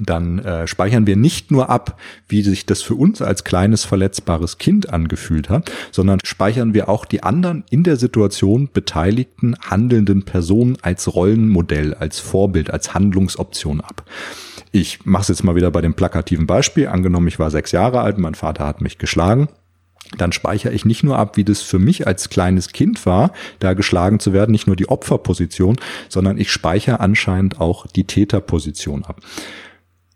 dann 0.00 0.40
äh, 0.40 0.66
speichern 0.66 1.06
wir 1.06 1.16
nicht 1.16 1.50
nur 1.50 1.70
ab, 1.70 1.98
wie 2.28 2.42
sich 2.42 2.66
das 2.66 2.82
für 2.82 2.94
uns 2.94 3.22
als 3.22 3.44
kleines 3.44 3.84
verletzbares 3.84 4.58
Kind 4.58 4.92
angefühlt 4.92 5.48
hat, 5.48 5.70
sondern 5.92 6.18
speichern 6.24 6.74
wir 6.74 6.88
auch 6.88 7.04
die 7.04 7.22
anderen 7.22 7.64
in 7.70 7.84
der 7.84 7.96
Situation 7.96 8.68
beteiligten 8.72 9.56
handelnden 9.64 10.24
Personen 10.24 10.76
als 10.82 11.14
Rollenmodell, 11.14 11.94
als 11.94 12.18
Vorbild, 12.18 12.70
als 12.70 12.94
Handlungsoption 12.94 13.80
ab. 13.80 14.04
Ich 14.78 15.06
mache 15.06 15.22
es 15.22 15.28
jetzt 15.28 15.42
mal 15.42 15.56
wieder 15.56 15.70
bei 15.70 15.80
dem 15.80 15.94
plakativen 15.94 16.46
Beispiel. 16.46 16.88
Angenommen, 16.88 17.28
ich 17.28 17.38
war 17.38 17.50
sechs 17.50 17.72
Jahre 17.72 18.02
alt, 18.02 18.18
mein 18.18 18.34
Vater 18.34 18.66
hat 18.66 18.82
mich 18.82 18.98
geschlagen 18.98 19.48
dann 20.18 20.30
speichere 20.30 20.72
ich 20.72 20.84
nicht 20.84 21.02
nur 21.02 21.18
ab, 21.18 21.36
wie 21.36 21.42
das 21.42 21.62
für 21.62 21.80
mich 21.80 22.06
als 22.06 22.30
kleines 22.30 22.68
Kind 22.68 23.04
war, 23.06 23.32
da 23.58 23.74
geschlagen 23.74 24.20
zu 24.20 24.32
werden, 24.32 24.52
nicht 24.52 24.68
nur 24.68 24.76
die 24.76 24.88
Opferposition, 24.88 25.78
sondern 26.08 26.38
ich 26.38 26.52
speichere 26.52 27.00
anscheinend 27.00 27.60
auch 27.60 27.88
die 27.88 28.04
Täterposition 28.04 29.04
ab. 29.04 29.20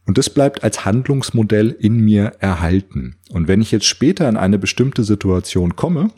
Und 0.07 0.17
das 0.17 0.31
bleibt 0.31 0.63
als 0.63 0.85
Handlungsmodell 0.85 1.71
in 1.71 1.99
mir 1.99 2.35
erhalten. 2.39 3.17
Und 3.31 3.49
wenn 3.49 3.61
ich 3.61 3.73
jetzt 3.73 3.87
später 3.87 4.29
in 4.29 4.37
eine 4.37 4.59
bestimmte 4.59 5.03
Situation 5.03 5.75
komme, 5.75 6.13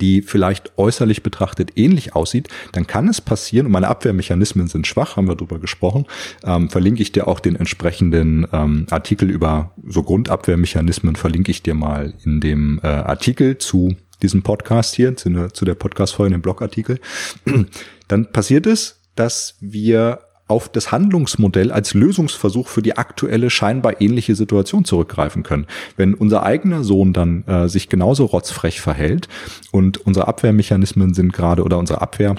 die 0.00 0.22
vielleicht 0.22 0.76
äußerlich 0.78 1.22
betrachtet 1.22 1.72
ähnlich 1.76 2.14
aussieht, 2.14 2.48
dann 2.72 2.86
kann 2.86 3.08
es 3.08 3.20
passieren, 3.20 3.66
und 3.66 3.72
meine 3.72 3.88
Abwehrmechanismen 3.88 4.66
sind 4.66 4.86
schwach, 4.86 5.16
haben 5.16 5.28
wir 5.28 5.36
drüber 5.36 5.58
gesprochen, 5.58 6.06
ähm, 6.44 6.70
verlinke 6.70 7.02
ich 7.02 7.12
dir 7.12 7.28
auch 7.28 7.40
den 7.40 7.56
entsprechenden 7.56 8.46
ähm, 8.52 8.86
Artikel 8.90 9.30
über 9.30 9.72
so 9.86 10.02
Grundabwehrmechanismen, 10.02 11.16
verlinke 11.16 11.50
ich 11.50 11.62
dir 11.62 11.74
mal 11.74 12.14
in 12.24 12.40
dem 12.40 12.80
äh, 12.82 12.86
Artikel 12.86 13.58
zu 13.58 13.94
diesem 14.22 14.42
Podcast 14.42 14.94
hier, 14.94 15.16
zu, 15.16 15.48
zu 15.52 15.64
der 15.64 15.74
Podcast-Folge, 15.74 16.34
dem 16.34 16.42
Blogartikel. 16.42 16.98
Dann 18.08 18.32
passiert 18.32 18.66
es, 18.66 19.00
dass 19.14 19.56
wir 19.60 20.20
auf 20.46 20.68
das 20.68 20.92
Handlungsmodell 20.92 21.72
als 21.72 21.94
Lösungsversuch 21.94 22.68
für 22.68 22.82
die 22.82 22.96
aktuelle 22.96 23.50
scheinbar 23.50 24.00
ähnliche 24.00 24.34
Situation 24.34 24.84
zurückgreifen 24.84 25.42
können. 25.42 25.66
Wenn 25.96 26.14
unser 26.14 26.42
eigener 26.42 26.84
Sohn 26.84 27.12
dann 27.12 27.44
äh, 27.46 27.68
sich 27.68 27.88
genauso 27.88 28.26
rotzfrech 28.26 28.80
verhält 28.80 29.28
und 29.72 29.98
unsere 29.98 30.28
Abwehrmechanismen 30.28 31.14
sind 31.14 31.32
gerade 31.32 31.62
oder 31.62 31.78
unsere 31.78 32.02
Abwehr 32.02 32.36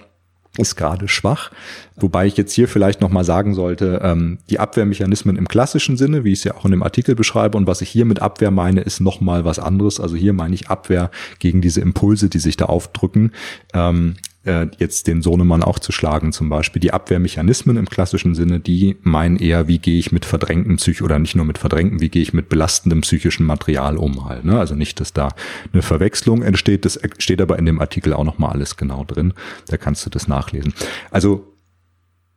ist 0.57 0.75
gerade 0.75 1.07
schwach. 1.07 1.51
Wobei 1.97 2.27
ich 2.27 2.37
jetzt 2.37 2.53
hier 2.53 2.67
vielleicht 2.67 3.01
nochmal 3.01 3.23
sagen 3.23 3.53
sollte, 3.53 3.99
ähm, 4.03 4.39
die 4.49 4.59
Abwehrmechanismen 4.59 5.35
im 5.35 5.47
klassischen 5.47 5.97
Sinne, 5.97 6.23
wie 6.23 6.31
ich 6.31 6.39
es 6.39 6.43
ja 6.45 6.55
auch 6.55 6.65
in 6.65 6.71
dem 6.71 6.83
Artikel 6.83 7.15
beschreibe, 7.15 7.57
und 7.57 7.67
was 7.67 7.81
ich 7.81 7.89
hier 7.89 8.05
mit 8.05 8.21
Abwehr 8.21 8.51
meine, 8.51 8.81
ist 8.81 8.99
nochmal 8.99 9.45
was 9.45 9.59
anderes. 9.59 9.99
Also 9.99 10.15
hier 10.15 10.33
meine 10.33 10.55
ich 10.55 10.69
Abwehr 10.69 11.11
gegen 11.39 11.61
diese 11.61 11.81
Impulse, 11.81 12.29
die 12.29 12.39
sich 12.39 12.57
da 12.57 12.65
aufdrücken. 12.65 13.31
Ähm, 13.73 14.15
äh, 14.45 14.67
jetzt 14.77 15.07
den 15.07 15.21
Sohnemann 15.21 15.63
auch 15.63 15.79
zu 15.79 15.91
schlagen 15.91 16.31
zum 16.31 16.49
Beispiel. 16.49 16.79
Die 16.79 16.93
Abwehrmechanismen 16.93 17.77
im 17.77 17.89
klassischen 17.89 18.35
Sinne, 18.35 18.59
die 18.59 18.97
meinen 19.01 19.37
eher, 19.37 19.67
wie 19.67 19.79
gehe 19.79 19.99
ich 19.99 20.11
mit 20.11 20.25
verdrängtem 20.25 20.77
Psych 20.77 21.01
oder 21.01 21.19
nicht 21.19 21.35
nur 21.35 21.45
mit 21.45 21.57
verdrängtem, 21.57 21.99
wie 21.99 22.09
gehe 22.09 22.21
ich 22.21 22.33
mit 22.33 22.49
belastendem 22.49 23.01
psychischen 23.01 23.45
Material 23.45 23.97
um 23.97 24.25
halt. 24.25 24.45
Ne? 24.45 24.57
Also 24.57 24.75
nicht, 24.75 24.99
dass 24.99 25.13
da 25.13 25.29
eine 25.73 25.81
Verwechslung 25.81 26.41
entsteht, 26.41 26.85
das 26.85 26.99
steht 27.17 27.41
aber 27.41 27.59
in 27.59 27.65
dem 27.65 27.81
Artikel 27.81 28.13
auch 28.13 28.23
nochmal 28.23 28.51
alles 28.51 28.77
genau 28.77 29.03
drin. 29.03 29.33
Da 29.67 29.77
kannst 29.77 30.05
du 30.05 30.09
das 30.09 30.27
nachlesen. 30.27 30.73
Also 31.11 31.51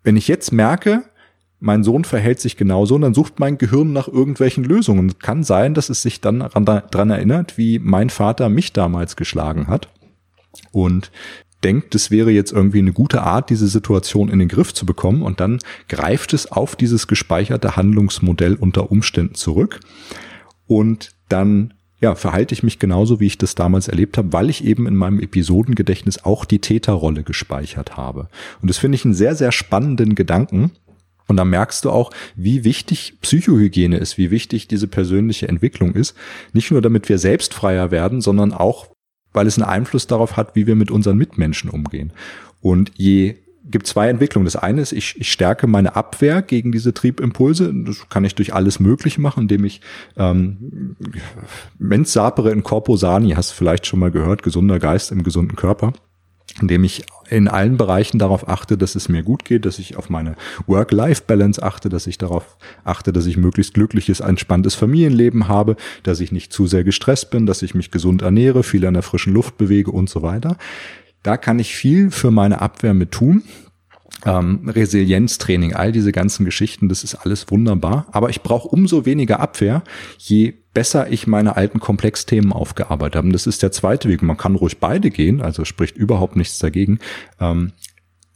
wenn 0.03 0.17
ich 0.17 0.29
jetzt 0.29 0.53
merke, 0.53 1.05
mein 1.61 1.83
Sohn 1.83 2.05
verhält 2.05 2.41
sich 2.41 2.57
genauso 2.57 2.95
und 2.95 3.03
dann 3.03 3.15
sucht 3.15 3.41
mein 3.41 3.59
Gehirn 3.59 3.93
nach 3.93 4.09
irgendwelchen 4.09 4.65
Lösungen. 4.65 5.19
Kann 5.19 5.43
sein, 5.43 5.75
dass 5.75 5.91
es 5.91 6.03
sich 6.03 6.21
dann 6.21 6.39
daran 6.39 7.11
erinnert, 7.11 7.59
wie 7.59 7.79
mein 7.79 8.11
Vater 8.11 8.49
mich 8.49 8.73
damals 8.73 9.17
geschlagen 9.17 9.67
hat. 9.67 9.89
Und 10.71 11.11
denkt, 11.65 11.95
es 11.95 12.11
wäre 12.11 12.31
jetzt 12.31 12.53
irgendwie 12.53 12.79
eine 12.79 12.93
gute 12.93 13.23
Art, 13.23 13.51
diese 13.51 13.69
Situation 13.69 14.29
in 14.29 14.39
den 14.39 14.49
Griff 14.49 14.73
zu 14.75 14.87
bekommen 14.87 15.23
und 15.23 15.41
dann 15.41 15.59
greift 15.89 16.33
es 16.35 16.51
auf 16.51 16.77
dieses 16.77 17.07
gespeicherte 17.07 17.77
Handlungsmodell 17.77 18.55
unter 18.55 18.91
Umständen 18.91 19.35
zurück 19.35 19.81
und 20.67 21.11
dann 21.29 21.75
ja, 22.01 22.15
verhalte 22.15 22.55
ich 22.55 22.63
mich 22.63 22.79
genauso, 22.79 23.19
wie 23.19 23.27
ich 23.27 23.39
das 23.39 23.55
damals 23.55 23.89
erlebt 23.89 24.19
habe, 24.19 24.33
weil 24.33 24.51
ich 24.51 24.65
eben 24.65 24.87
in 24.87 24.95
meinem 24.95 25.19
Episodengedächtnis 25.19 26.25
auch 26.25 26.45
die 26.45 26.61
Täterrolle 26.61 27.25
gespeichert 27.25 27.97
habe. 27.97 28.29
Und 28.63 28.71
das 28.71 28.79
finde 28.79 28.97
ich 28.97 29.05
einen 29.05 29.15
sehr, 29.15 29.35
sehr 29.35 29.51
spannenden 29.51 30.15
Gedanken. 30.15 30.71
Und 31.27 31.37
da 31.37 31.45
merkst 31.45 31.85
du 31.85 31.91
auch, 31.91 32.11
wie 32.37 32.65
wichtig 32.65 33.19
Psychohygiene 33.21 33.99
ist, 33.99 34.17
wie 34.17 34.31
wichtig 34.31 34.69
diese 34.69 34.87
persönliche 34.87 35.49
Entwicklung 35.49 35.95
ist. 35.95 36.17
Nicht 36.53 36.71
nur 36.71 36.81
damit 36.81 37.09
wir 37.09 37.19
selbst 37.19 37.53
freier 37.53 37.91
werden, 37.91 38.21
sondern 38.21 38.53
auch, 38.53 38.87
weil 39.39 39.47
es 39.47 39.57
einen 39.57 39.71
Einfluss 39.71 40.09
darauf 40.09 40.37
hat, 40.37 40.57
wie 40.57 40.67
wir 40.67 40.75
mit 40.75 40.91
unseren 40.91 41.17
Mitmenschen 41.17 41.71
umgehen. 41.71 42.13
Und 42.61 42.91
je 42.97 43.37
gibt 43.71 43.87
zwei 43.87 44.09
Entwicklungen. 44.09 44.47
Das 44.47 44.57
eine 44.57 44.81
ist, 44.81 44.91
ich, 44.91 45.15
ich 45.17 45.31
stärke 45.31 45.69
meine 45.69 45.95
Abwehr 45.95 46.43
gegen 46.43 46.73
diese 46.73 46.93
Triebimpulse. 46.93 47.73
Das 47.73 48.09
kann 48.09 48.25
ich 48.25 48.35
durch 48.35 48.53
alles 48.53 48.81
Mögliche 48.81 49.21
machen, 49.21 49.43
indem 49.43 49.65
ich 49.65 49.81
ähm, 50.17 50.97
mens 51.79 52.13
sapere 52.13 52.51
in 52.51 52.65
corpo 52.65 52.97
sani, 52.97 53.31
hast 53.31 53.53
du 53.53 53.55
vielleicht 53.55 53.87
schon 53.87 54.01
mal 54.01 54.11
gehört, 54.11 54.43
gesunder 54.43 54.81
Geist 54.81 55.13
im 55.13 55.23
gesunden 55.23 55.55
Körper 55.55 55.93
indem 56.61 56.85
ich 56.85 57.05
in 57.31 57.49
allen 57.49 57.77
Bereichen 57.77 58.19
darauf 58.19 58.49
achte, 58.49 58.79
dass 58.79 58.95
es 58.95 59.09
mir 59.09 59.23
gut 59.23 59.45
geht, 59.45 59.65
dass 59.65 59.79
ich 59.79 59.97
auf 59.97 60.11
meine 60.11 60.37
Work-Life-Balance 60.67 61.63
achte, 61.63 61.89
dass 61.89 62.07
ich 62.07 62.19
darauf 62.19 62.57
achte, 62.85 63.13
dass 63.13 63.27
ich 63.27 63.37
möglichst 63.37 63.75
glückliches, 63.75 64.21
entspanntes 64.21 64.75
Familienleben 64.75 65.49
habe, 65.49 65.77
dass 66.03 66.21
ich 66.21 66.33
nicht 66.33 66.53
zu 66.53 66.67
sehr 66.67 66.85
gestresst 66.85 67.31
bin, 67.31 67.47
dass 67.47 67.63
ich 67.63 67.75
mich 67.75 67.91
gesund 67.91 68.23
ernähre, 68.23 68.63
viel 68.63 68.87
an 68.87 68.95
der 68.95 69.03
frischen 69.03 69.35
Luft 69.35 69.59
bewege 69.59 69.91
und 69.91 70.09
so 70.09 70.23
weiter. 70.23 70.57
Da 71.23 71.37
kann 71.37 71.59
ich 71.59 71.75
viel 71.75 72.11
für 72.11 72.31
meine 72.31 72.61
Abwehr 72.61 72.95
mit 72.95 73.13
tun. 73.13 73.43
Ähm, 74.25 74.69
Resilienztraining, 74.69 75.75
all 75.75 75.93
diese 75.93 76.11
ganzen 76.11 76.45
Geschichten, 76.45 76.89
das 76.89 77.05
ist 77.05 77.15
alles 77.15 77.51
wunderbar. 77.51 78.07
Aber 78.11 78.31
ich 78.31 78.43
brauche 78.43 78.69
umso 78.69 79.07
weniger 79.07 79.39
Abwehr, 79.39 79.83
je 80.19 80.55
besser 80.75 81.11
ich 81.11 81.27
meine 81.27 81.57
alten 81.57 81.81
Komplexthemen 81.81 82.53
aufgearbeitet 82.53 83.17
habe. 83.17 83.27
Und 83.29 83.33
das 83.33 83.47
ist 83.47 83.63
der 83.63 83.73
zweite 83.73 84.09
Weg. 84.09 84.23
Man 84.23 84.37
kann 84.37 84.55
ruhig 84.57 84.79
beide 84.79 85.11
gehen, 85.11 85.41
also 85.41 85.65
spricht 85.65 85.97
überhaupt 85.97 86.37
nichts 86.37 86.59
dagegen. 86.59 86.99
Ähm, 87.41 87.73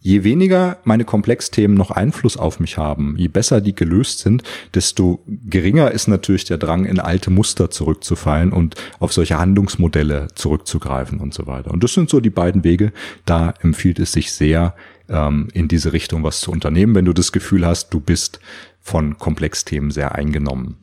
je 0.03 0.25
weniger 0.25 0.79
meine 0.85 1.05
Komplexthemen 1.05 1.77
noch 1.77 1.93
Einfluss 1.93 2.37
auf 2.37 2.59
mich 2.59 2.77
haben, 2.77 3.15
je 3.17 3.29
besser 3.29 3.61
die 3.61 3.75
gelöst 3.75 4.19
sind, 4.19 4.43
desto 4.75 5.23
geringer 5.27 5.93
ist 5.93 6.09
natürlich 6.09 6.45
der 6.45 6.59
Drang, 6.59 6.85
in 6.85 6.99
alte 6.99 7.31
Muster 7.31 7.71
zurückzufallen 7.71 8.53
und 8.53 8.75
auf 8.99 9.13
solche 9.13 9.39
Handlungsmodelle 9.39 10.29
zurückzugreifen 10.35 11.21
und 11.21 11.33
so 11.33 11.47
weiter. 11.47 11.71
Und 11.71 11.85
das 11.85 11.95
sind 11.95 12.11
so 12.11 12.19
die 12.19 12.31
beiden 12.31 12.65
Wege. 12.65 12.93
Da 13.25 13.55
empfiehlt 13.61 14.01
es 14.01 14.13
sich 14.13 14.33
sehr, 14.33 14.75
ähm, 15.12 15.48
in 15.53 15.68
diese 15.68 15.92
Richtung 15.92 16.25
was 16.25 16.40
zu 16.40 16.51
unternehmen, 16.51 16.94
wenn 16.94 17.05
du 17.05 17.12
das 17.12 17.31
Gefühl 17.31 17.66
hast, 17.66 17.90
du 17.90 18.01
bist 18.01 18.40
von 18.81 19.18
Komplexthemen 19.18 19.90
sehr 19.90 20.14
eingenommen. 20.14 20.79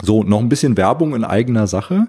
So, 0.00 0.22
noch 0.22 0.38
ein 0.38 0.48
bisschen 0.48 0.76
Werbung 0.76 1.14
in 1.14 1.24
eigener 1.24 1.66
Sache. 1.66 2.06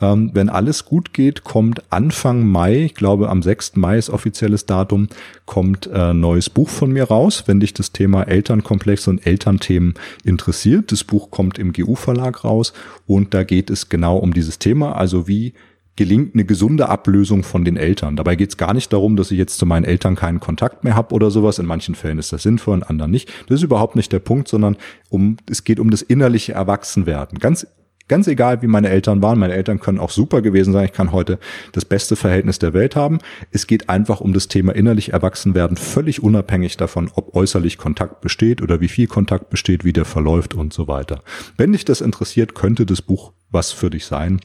Ähm, 0.00 0.30
wenn 0.32 0.48
alles 0.48 0.84
gut 0.84 1.12
geht, 1.12 1.42
kommt 1.42 1.82
Anfang 1.90 2.46
Mai, 2.46 2.84
ich 2.84 2.94
glaube 2.94 3.30
am 3.30 3.42
6. 3.42 3.76
Mai 3.76 3.98
ist 3.98 4.10
offizielles 4.10 4.66
Datum, 4.66 5.08
kommt 5.44 5.88
äh, 5.92 6.14
neues 6.14 6.50
Buch 6.50 6.68
von 6.68 6.92
mir 6.92 7.04
raus, 7.04 7.44
wenn 7.46 7.58
dich 7.58 7.74
das 7.74 7.90
Thema 7.90 8.24
Elternkomplex 8.24 9.08
und 9.08 9.26
Elternthemen 9.26 9.94
interessiert. 10.24 10.92
Das 10.92 11.02
Buch 11.02 11.30
kommt 11.30 11.58
im 11.58 11.72
GU-Verlag 11.72 12.44
raus 12.44 12.72
und 13.06 13.34
da 13.34 13.42
geht 13.42 13.70
es 13.70 13.88
genau 13.88 14.18
um 14.18 14.32
dieses 14.32 14.60
Thema, 14.60 14.96
also 14.96 15.26
wie 15.26 15.54
gelingt 15.96 16.34
eine 16.34 16.44
gesunde 16.44 16.88
Ablösung 16.88 17.42
von 17.42 17.64
den 17.64 17.76
Eltern. 17.76 18.16
Dabei 18.16 18.36
geht 18.36 18.50
es 18.50 18.56
gar 18.56 18.74
nicht 18.74 18.92
darum, 18.92 19.16
dass 19.16 19.30
ich 19.30 19.38
jetzt 19.38 19.58
zu 19.58 19.66
meinen 19.66 19.84
Eltern 19.84 20.16
keinen 20.16 20.40
Kontakt 20.40 20.84
mehr 20.84 20.96
habe 20.96 21.14
oder 21.14 21.30
sowas. 21.30 21.58
In 21.58 21.66
manchen 21.66 21.94
Fällen 21.94 22.18
ist 22.18 22.32
das 22.32 22.42
sinnvoll, 22.42 22.78
in 22.78 22.82
anderen 22.82 23.10
nicht. 23.10 23.30
Das 23.48 23.56
ist 23.56 23.64
überhaupt 23.64 23.96
nicht 23.96 24.12
der 24.12 24.20
Punkt, 24.20 24.48
sondern 24.48 24.76
um 25.10 25.36
es 25.50 25.64
geht 25.64 25.78
um 25.78 25.90
das 25.90 26.02
innerliche 26.02 26.52
Erwachsenwerden. 26.52 27.38
Ganz 27.38 27.66
Ganz 28.08 28.26
egal, 28.26 28.60
wie 28.60 28.66
meine 28.66 28.90
Eltern 28.90 29.22
waren. 29.22 29.38
Meine 29.38 29.54
Eltern 29.54 29.80
können 29.80 29.98
auch 29.98 30.10
super 30.10 30.42
gewesen 30.42 30.72
sein. 30.72 30.84
Ich 30.84 30.92
kann 30.92 31.12
heute 31.12 31.38
das 31.72 31.86
beste 31.86 32.14
Verhältnis 32.14 32.58
der 32.58 32.74
Welt 32.74 32.94
haben. 32.94 33.20
Es 33.52 33.66
geht 33.66 33.88
einfach 33.88 34.20
um 34.20 34.34
das 34.34 34.48
Thema 34.48 34.74
innerlich 34.74 35.12
erwachsen 35.12 35.54
werden, 35.54 35.78
völlig 35.78 36.22
unabhängig 36.22 36.76
davon, 36.76 37.10
ob 37.14 37.34
äußerlich 37.34 37.78
Kontakt 37.78 38.20
besteht 38.20 38.60
oder 38.60 38.82
wie 38.82 38.88
viel 38.88 39.06
Kontakt 39.06 39.48
besteht, 39.50 39.84
wie 39.84 39.94
der 39.94 40.04
verläuft 40.04 40.52
und 40.52 40.72
so 40.72 40.88
weiter. 40.88 41.22
Wenn 41.56 41.72
dich 41.72 41.86
das 41.86 42.00
interessiert, 42.02 42.54
könnte 42.54 42.84
das 42.84 43.00
Buch 43.00 43.32
was 43.50 43.72
für 43.72 43.90
dich 43.90 44.04
sein. 44.04 44.40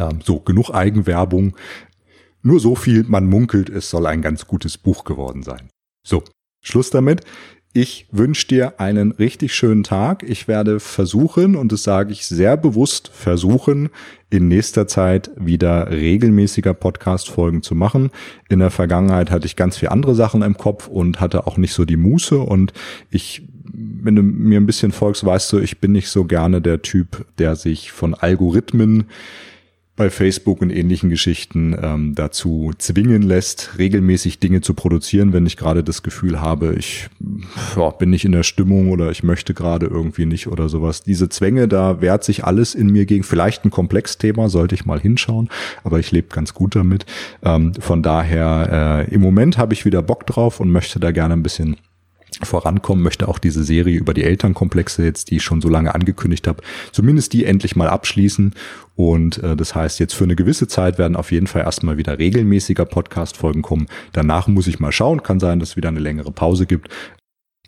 Ähm, 0.00 0.20
so, 0.24 0.40
genug 0.40 0.70
Eigenwerbung. 0.70 1.56
Nur 2.42 2.58
so 2.58 2.74
viel, 2.74 3.04
man 3.04 3.26
munkelt, 3.26 3.68
es 3.68 3.90
soll 3.90 4.06
ein 4.06 4.22
ganz 4.22 4.46
gutes 4.46 4.78
Buch 4.78 5.04
geworden 5.04 5.42
sein. 5.42 5.68
So, 6.02 6.22
Schluss 6.62 6.90
damit. 6.90 7.22
Ich 7.72 8.08
wünsche 8.10 8.48
dir 8.48 8.80
einen 8.80 9.12
richtig 9.12 9.54
schönen 9.54 9.84
Tag. 9.84 10.24
Ich 10.24 10.48
werde 10.48 10.80
versuchen, 10.80 11.54
und 11.54 11.70
das 11.70 11.84
sage 11.84 12.12
ich 12.12 12.26
sehr 12.26 12.56
bewusst, 12.56 13.10
versuchen, 13.14 13.90
in 14.28 14.48
nächster 14.48 14.88
Zeit 14.88 15.30
wieder 15.36 15.88
regelmäßiger 15.88 16.74
Podcast-Folgen 16.74 17.62
zu 17.62 17.76
machen. 17.76 18.10
In 18.48 18.58
der 18.58 18.70
Vergangenheit 18.70 19.30
hatte 19.30 19.46
ich 19.46 19.54
ganz 19.54 19.76
viele 19.76 19.92
andere 19.92 20.16
Sachen 20.16 20.42
im 20.42 20.56
Kopf 20.56 20.88
und 20.88 21.20
hatte 21.20 21.46
auch 21.46 21.58
nicht 21.58 21.72
so 21.72 21.84
die 21.84 21.96
Muße. 21.96 22.38
Und 22.38 22.72
ich, 23.08 23.46
wenn 23.72 24.16
du 24.16 24.22
mir 24.22 24.58
ein 24.58 24.66
bisschen 24.66 24.90
folgst, 24.90 25.24
weißt 25.24 25.52
du, 25.52 25.58
ich 25.58 25.78
bin 25.78 25.92
nicht 25.92 26.08
so 26.08 26.24
gerne 26.24 26.60
der 26.60 26.82
Typ, 26.82 27.24
der 27.38 27.54
sich 27.54 27.92
von 27.92 28.14
Algorithmen 28.14 29.04
bei 29.96 30.08
Facebook 30.08 30.62
und 30.62 30.70
ähnlichen 30.70 31.10
Geschichten 31.10 31.76
ähm, 31.80 32.14
dazu 32.14 32.72
zwingen 32.78 33.22
lässt, 33.22 33.78
regelmäßig 33.78 34.38
Dinge 34.38 34.62
zu 34.62 34.72
produzieren, 34.74 35.32
wenn 35.32 35.44
ich 35.44 35.56
gerade 35.56 35.84
das 35.84 36.02
Gefühl 36.02 36.40
habe, 36.40 36.74
ich 36.78 37.08
ja, 37.76 37.90
bin 37.90 38.10
nicht 38.10 38.24
in 38.24 38.32
der 38.32 38.42
Stimmung 38.42 38.88
oder 38.90 39.10
ich 39.10 39.22
möchte 39.22 39.52
gerade 39.52 39.86
irgendwie 39.86 40.26
nicht 40.26 40.46
oder 40.46 40.68
sowas. 40.68 41.02
Diese 41.02 41.28
Zwänge, 41.28 41.68
da 41.68 42.00
wehrt 42.00 42.24
sich 42.24 42.44
alles 42.44 42.74
in 42.74 42.90
mir 42.90 43.04
gegen. 43.04 43.24
Vielleicht 43.24 43.64
ein 43.64 43.70
Komplexthema, 43.70 44.48
sollte 44.48 44.74
ich 44.74 44.86
mal 44.86 45.00
hinschauen, 45.00 45.50
aber 45.84 45.98
ich 45.98 46.10
lebe 46.12 46.28
ganz 46.28 46.54
gut 46.54 46.76
damit. 46.76 47.04
Ähm, 47.42 47.74
von 47.74 48.02
daher, 48.02 49.06
äh, 49.08 49.14
im 49.14 49.20
Moment 49.20 49.58
habe 49.58 49.74
ich 49.74 49.84
wieder 49.84 50.02
Bock 50.02 50.26
drauf 50.26 50.60
und 50.60 50.72
möchte 50.72 50.98
da 50.98 51.10
gerne 51.10 51.34
ein 51.34 51.42
bisschen 51.42 51.76
vorankommen, 52.42 53.02
möchte 53.02 53.28
auch 53.28 53.38
diese 53.38 53.64
Serie 53.64 53.98
über 53.98 54.14
die 54.14 54.24
Elternkomplexe 54.24 55.04
jetzt, 55.04 55.30
die 55.30 55.36
ich 55.36 55.42
schon 55.42 55.60
so 55.60 55.68
lange 55.68 55.94
angekündigt 55.94 56.46
habe, 56.46 56.62
zumindest 56.92 57.32
die 57.32 57.44
endlich 57.44 57.76
mal 57.76 57.88
abschließen. 57.88 58.54
Und 58.96 59.38
äh, 59.42 59.56
das 59.56 59.74
heißt, 59.74 59.98
jetzt 59.98 60.14
für 60.14 60.24
eine 60.24 60.36
gewisse 60.36 60.68
Zeit 60.68 60.98
werden 60.98 61.16
auf 61.16 61.32
jeden 61.32 61.46
Fall 61.46 61.62
erstmal 61.62 61.96
wieder 61.96 62.18
regelmäßiger 62.18 62.84
Podcast-Folgen 62.84 63.62
kommen. 63.62 63.86
Danach 64.12 64.46
muss 64.46 64.66
ich 64.66 64.80
mal 64.80 64.92
schauen. 64.92 65.22
Kann 65.22 65.40
sein, 65.40 65.58
dass 65.58 65.70
es 65.70 65.76
wieder 65.76 65.88
eine 65.88 66.00
längere 66.00 66.32
Pause 66.32 66.66
gibt. 66.66 66.88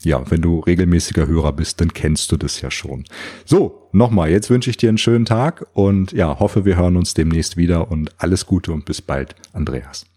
Ja, 0.03 0.29
wenn 0.31 0.43
du 0.43 0.61
regelmäßiger 0.61 1.27
Hörer 1.27 1.53
bist, 1.53 1.81
dann 1.81 1.93
kennst 1.93 2.33
du 2.33 2.37
das 2.37 2.61
ja 2.61 2.71
schon. 2.71 3.05
So, 3.45 3.89
nochmal, 3.93 4.31
jetzt 4.31 4.51
wünsche 4.51 4.69
ich 4.69 4.77
dir 4.77 4.89
einen 4.89 4.99
schönen 4.99 5.25
Tag 5.25 5.67
und 5.75 6.13
ja, 6.13 6.41
hoffe, 6.41 6.65
wir 6.65 6.77
hören 6.77 6.97
uns 6.97 7.15
demnächst 7.15 7.57
wieder 7.57 7.91
und 7.91 8.11
alles 8.19 8.47
Gute 8.47 8.73
und 8.73 8.85
bis 8.85 9.01
bald, 9.01 9.37
Andreas. 9.53 10.12